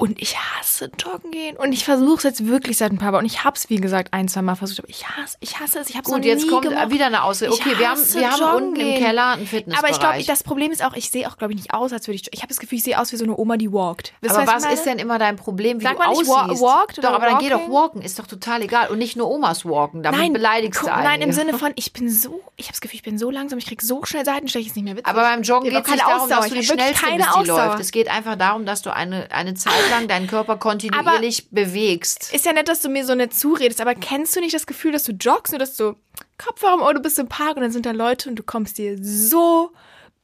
[0.00, 1.56] Und ich hasse Joggen gehen.
[1.56, 3.22] Und ich versuche es jetzt wirklich seit ein paar Wochen.
[3.22, 4.78] Und ich habe es, wie gesagt, ein, zwei Mal versucht.
[4.78, 5.90] Aber ich hasse, ich hasse es.
[5.90, 6.90] Ich habe es noch Gut, jetzt nie kommt gemacht.
[6.90, 7.52] wieder eine Ausrede.
[7.52, 9.04] Okay, wir haben, wir haben unten im gehen.
[9.04, 9.78] Keller einen Fitnessbereich.
[9.78, 12.06] Aber ich glaube, das Problem ist auch, ich sehe auch, glaube ich, nicht aus, als
[12.06, 12.32] würde ich.
[12.32, 14.12] Ich habe das Gefühl, ich sehe aus wie so eine Oma, die walkt.
[14.20, 16.62] Wisst aber was ist denn immer dein Problem, wie Sagt du man nicht aussiehst?
[16.62, 18.90] walked doch, aber dann geh doch walken, ist doch total egal.
[18.90, 21.32] Und nicht nur Omas walken, damit Nein, beleidigst du nein, im einige.
[21.32, 23.82] Sinne von, ich bin so, ich habe das Gefühl, ich bin so langsam, ich krieg
[23.82, 25.08] so schnell Seitenstech, ist nicht mehr witzig.
[25.08, 26.48] Aber beim Joggen geht es auch nicht keine darum, dass Ausdauer.
[26.50, 27.80] du die schnellste bist, die läuft.
[27.80, 32.32] Es geht einfach darum, dass du eine, eine Zeit lang deinen Körper kontinuierlich bewegst.
[32.32, 34.92] ist ja nett, dass du mir so nett zuredest, aber kennst du nicht das Gefühl,
[34.92, 35.94] dass du joggst, nur dass du
[36.36, 38.78] Kopfhörer im Ohr, du bist im Park und dann sind da Leute und du kommst
[38.78, 39.72] dir so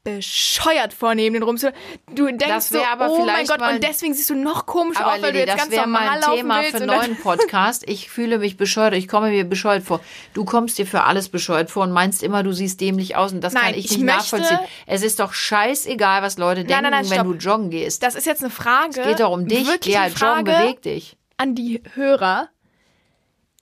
[0.05, 1.57] bescheuert vor, neben den rum.
[1.57, 1.73] zu-
[2.15, 5.15] Du denkst Das so, oh mein Gott, mal- und deswegen siehst du noch komischer Aber
[5.15, 6.71] aus, weil du jetzt das ganz wäre mal normal ein laufen Thema willst.
[6.71, 7.89] für einen und dann- neuen Podcast.
[7.89, 10.01] Ich fühle mich bescheuert, ich komme mir bescheuert vor.
[10.35, 13.41] Du kommst dir für alles bescheuert vor und meinst immer, du siehst dämlich aus und
[13.41, 14.59] das Nein, kann ich ich nicht nachvollziehen.
[14.87, 17.27] Es ist doch scheißegal, was Leute denken, nein, nein, wenn stopp.
[17.27, 18.03] du joggen gehst.
[18.03, 19.03] Das ist jetzt eine Frage.
[19.03, 19.67] geht doch um dich.
[19.67, 21.17] Wirklich Geh eine halt joggen, Frage beweg dich.
[21.39, 22.51] an die Hörer.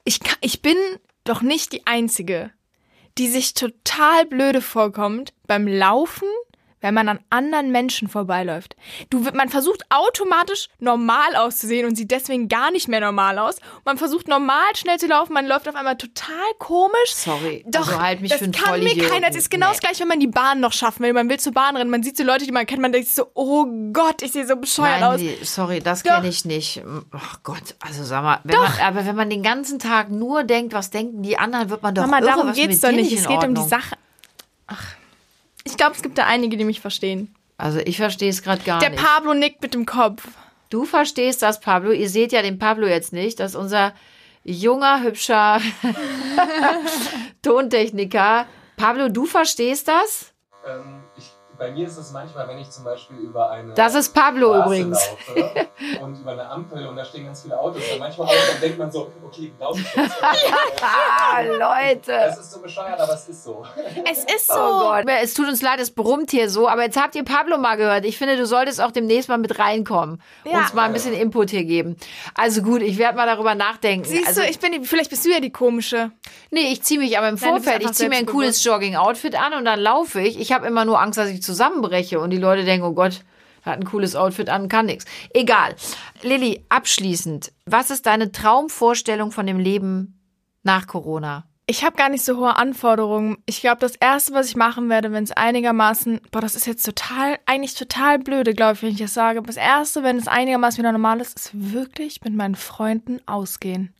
[0.04, 0.76] Ich, kann, ich bin
[1.22, 2.50] doch nicht die Einzige,
[3.18, 6.28] die sich total blöde vorkommt beim Laufen,
[6.82, 8.76] wenn man an anderen Menschen vorbeiläuft.
[9.08, 13.56] Du, man versucht automatisch normal auszusehen und sieht deswegen gar nicht mehr normal aus.
[13.86, 17.14] Man versucht normal schnell zu laufen, man läuft auf einmal total komisch.
[17.14, 19.10] Sorry, Doch, also halt mich das für kann mir Vollidioten.
[19.12, 19.28] keiner.
[19.28, 19.86] Das ist genau das Nee.
[19.86, 21.12] gleiche, wenn man die Bahn noch schaffen will.
[21.14, 23.26] Man will zur Bahn rennen, man sieht so Leute, die man kennt, man denkt so,
[23.34, 25.20] oh Gott, ich sehe so bescheuert Nein, aus.
[25.20, 26.82] die- sorry, das kenne ich nicht.
[27.12, 30.72] Ach Gott, also sag mal, wenn man, aber wenn man den ganzen Tag nur denkt,
[30.74, 33.12] was denken die anderen, wird man doch Mama, irre, darum geht's mit doch nicht.
[33.12, 33.62] Es geht um die?
[33.62, 33.96] Sache.
[34.66, 34.84] Ach.
[35.64, 37.34] Ich glaube, es gibt da einige, die mich verstehen.
[37.56, 39.02] Also ich verstehe es gerade gar Der nicht.
[39.02, 40.26] Pablo nickt mit dem Kopf.
[40.70, 41.92] Du verstehst das, Pablo.
[41.92, 43.38] Ihr seht ja den Pablo jetzt nicht.
[43.40, 43.92] Das ist unser
[44.44, 45.60] junger, hübscher
[47.42, 48.46] Tontechniker.
[48.76, 50.32] Pablo, du verstehst das?
[50.66, 51.02] Ähm,
[51.62, 54.66] bei mir ist es manchmal, wenn ich zum Beispiel über eine Das ist Pablo Straße
[54.66, 54.98] übrigens.
[55.28, 55.68] laufe
[56.02, 57.82] und über eine Ampel und da stehen ganz viele Autos.
[57.92, 60.12] Und manchmal dann denkt man so, okay, glaube ich jetzt.
[60.84, 62.12] Ah, Leute.
[62.12, 63.64] Das ist so bescheuert, aber es ist so.
[64.10, 64.54] Es ist so.
[64.54, 67.58] Oh Gott, es tut uns leid, es brummt hier so, aber jetzt habt ihr Pablo
[67.58, 68.04] mal gehört.
[68.04, 70.20] Ich finde, du solltest auch demnächst mal mit reinkommen.
[70.44, 70.58] Ja.
[70.58, 71.96] Uns mal ein bisschen Input hier geben.
[72.34, 74.04] Also gut, ich werde mal darüber nachdenken.
[74.04, 76.10] Siehst also, du, ich bin die, vielleicht bist du ja die komische.
[76.50, 78.64] Nee, ich ziehe mich aber im Nein, Vorfeld, ich ziehe mir ein cooles.
[78.64, 80.40] Jogging-Outfit an und dann laufe ich.
[80.40, 83.20] Ich habe immer nur Angst, dass ich zusammenbreche und die Leute denken, oh Gott,
[83.62, 85.04] hat ein cooles Outfit an, kann nix.
[85.32, 85.74] Egal.
[86.22, 90.18] Lilly, abschließend, was ist deine Traumvorstellung von dem Leben
[90.62, 91.44] nach Corona?
[91.66, 93.38] Ich habe gar nicht so hohe Anforderungen.
[93.46, 96.84] Ich glaube, das Erste, was ich machen werde, wenn es einigermaßen, boah, das ist jetzt
[96.84, 99.40] total, eigentlich total blöde, glaube ich, wenn ich das sage.
[99.42, 103.94] Das Erste, wenn es einigermaßen wieder normal ist, ist wirklich mit meinen Freunden ausgehen.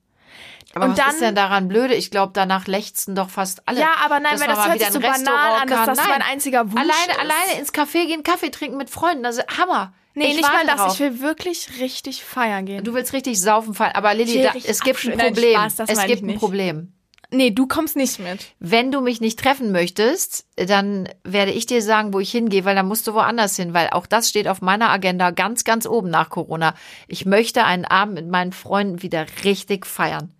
[0.75, 1.95] Aber Und was dann- ist denn daran blöde?
[1.95, 3.81] Ich glaube, danach lechzen doch fast alle.
[3.81, 6.07] Ja, aber nein, weil das hört wieder sich so banal an, dass das Nein.
[6.09, 7.19] mein einziger Wunsch alleine, ist.
[7.19, 9.27] alleine ins Café gehen, Kaffee trinken mit Freunden.
[9.27, 9.93] Also Hammer.
[10.15, 10.77] Nee, ich nicht mal das.
[10.77, 10.93] drauf.
[10.95, 12.85] Ich will wirklich richtig feiern gehen.
[12.85, 13.95] Du willst richtig saufen fallen.
[13.95, 15.55] Aber Lilly, da, es gibt ein Problem.
[15.71, 16.37] Spaß, es gibt ein.
[16.39, 16.93] Problem.
[17.31, 18.53] nee, du kommst nicht mit.
[18.59, 22.75] Wenn du mich nicht treffen möchtest, dann werde ich dir sagen, wo ich hingehe, weil
[22.77, 26.11] dann musst du woanders hin, weil auch das steht auf meiner Agenda ganz, ganz oben
[26.11, 26.75] nach Corona.
[27.09, 30.35] Ich möchte einen Abend mit meinen Freunden wieder richtig feiern.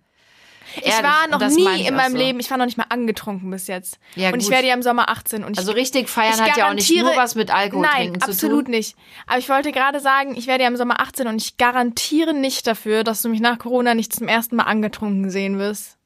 [0.81, 2.17] Ich war noch nie ich in meinem so.
[2.17, 3.99] Leben, ich war noch nicht mal angetrunken bis jetzt.
[4.15, 4.53] Ja, und ich gut.
[4.53, 6.95] werde ja im Sommer 18 und ich Also richtig feiern ich hat ja auch nicht
[6.95, 8.71] nur was mit Alkohol Nein, trinken zu absolut tun.
[8.71, 8.95] nicht.
[9.27, 12.67] Aber ich wollte gerade sagen, ich werde ja im Sommer 18 und ich garantiere nicht
[12.67, 15.97] dafür, dass du mich nach Corona nicht zum ersten Mal angetrunken sehen wirst.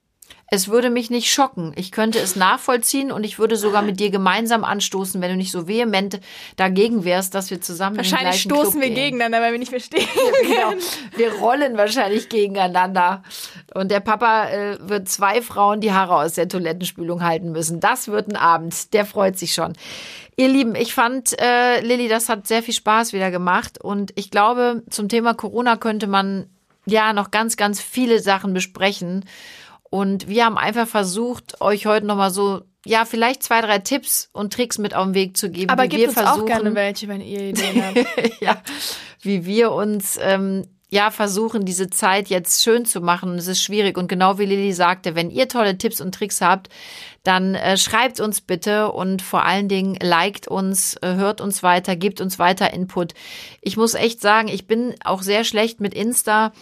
[0.49, 1.73] Es würde mich nicht schocken.
[1.75, 5.51] Ich könnte es nachvollziehen und ich würde sogar mit dir gemeinsam anstoßen, wenn du nicht
[5.51, 6.21] so vehement
[6.55, 9.03] dagegen wärst, dass wir zusammen Wahrscheinlich in den stoßen Club wir gehen.
[9.05, 10.07] gegeneinander, weil wir nicht verstehen.
[10.47, 10.73] Genau.
[11.15, 13.23] Wir rollen wahrscheinlich gegeneinander.
[13.73, 17.79] Und der Papa äh, wird zwei Frauen die Haare aus der Toilettenspülung halten müssen.
[17.79, 18.93] Das wird ein Abend.
[18.93, 19.73] Der freut sich schon.
[20.37, 23.81] Ihr Lieben, ich fand, äh, Lilly, das hat sehr viel Spaß wieder gemacht.
[23.83, 26.47] Und ich glaube, zum Thema Corona könnte man
[26.85, 29.25] ja noch ganz, ganz viele Sachen besprechen.
[29.89, 34.53] Und wir haben einfach versucht, euch heute nochmal so, ja, vielleicht zwei, drei Tipps und
[34.53, 35.69] Tricks mit auf den Weg zu geben.
[35.69, 38.41] Aber wie uns versuchen, auch gerne welche, wenn ihr Ideen habt.
[38.41, 38.61] ja,
[39.21, 43.37] wie wir uns ähm, ja versuchen, diese Zeit jetzt schön zu machen.
[43.37, 43.97] Es ist schwierig.
[43.97, 46.69] Und genau wie Lilly sagte, wenn ihr tolle Tipps und Tricks habt,
[47.27, 51.97] dann äh, schreibt uns bitte und vor allen Dingen liked uns, äh, hört uns weiter,
[51.97, 53.13] gebt uns weiter Input.
[53.59, 56.53] Ich muss echt sagen, ich bin auch sehr schlecht mit Insta,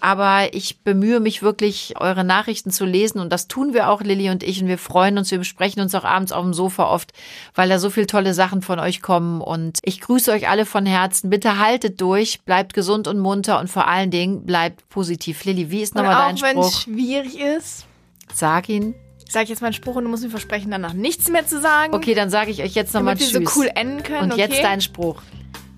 [0.00, 4.30] aber ich bemühe mich wirklich, eure Nachrichten zu lesen und das tun wir auch, Lilly
[4.30, 4.62] und ich.
[4.62, 7.12] Und wir freuen uns, wir besprechen uns auch abends auf dem Sofa oft,
[7.54, 9.42] weil da so viele tolle Sachen von euch kommen.
[9.42, 11.28] Und ich grüße euch alle von Herzen.
[11.28, 15.44] Bitte haltet durch, bleibt gesund und munter und vor allen Dingen bleibt positiv.
[15.44, 16.94] Lilly, wie ist nochmal dein auch wenn es Spruch?
[16.94, 17.86] schwierig ist,
[18.32, 18.94] Sag ihn.
[19.28, 21.94] Sag ich jetzt meinen Spruch und du musst mir versprechen, danach nichts mehr zu sagen.
[21.94, 23.54] Okay, dann sage ich euch jetzt nochmal damit wir Tschüss.
[23.54, 24.24] so cool enden können.
[24.24, 24.42] Und okay?
[24.42, 25.22] jetzt dein Spruch.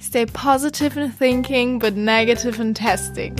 [0.00, 3.34] Stay positive in thinking, but negative in testing.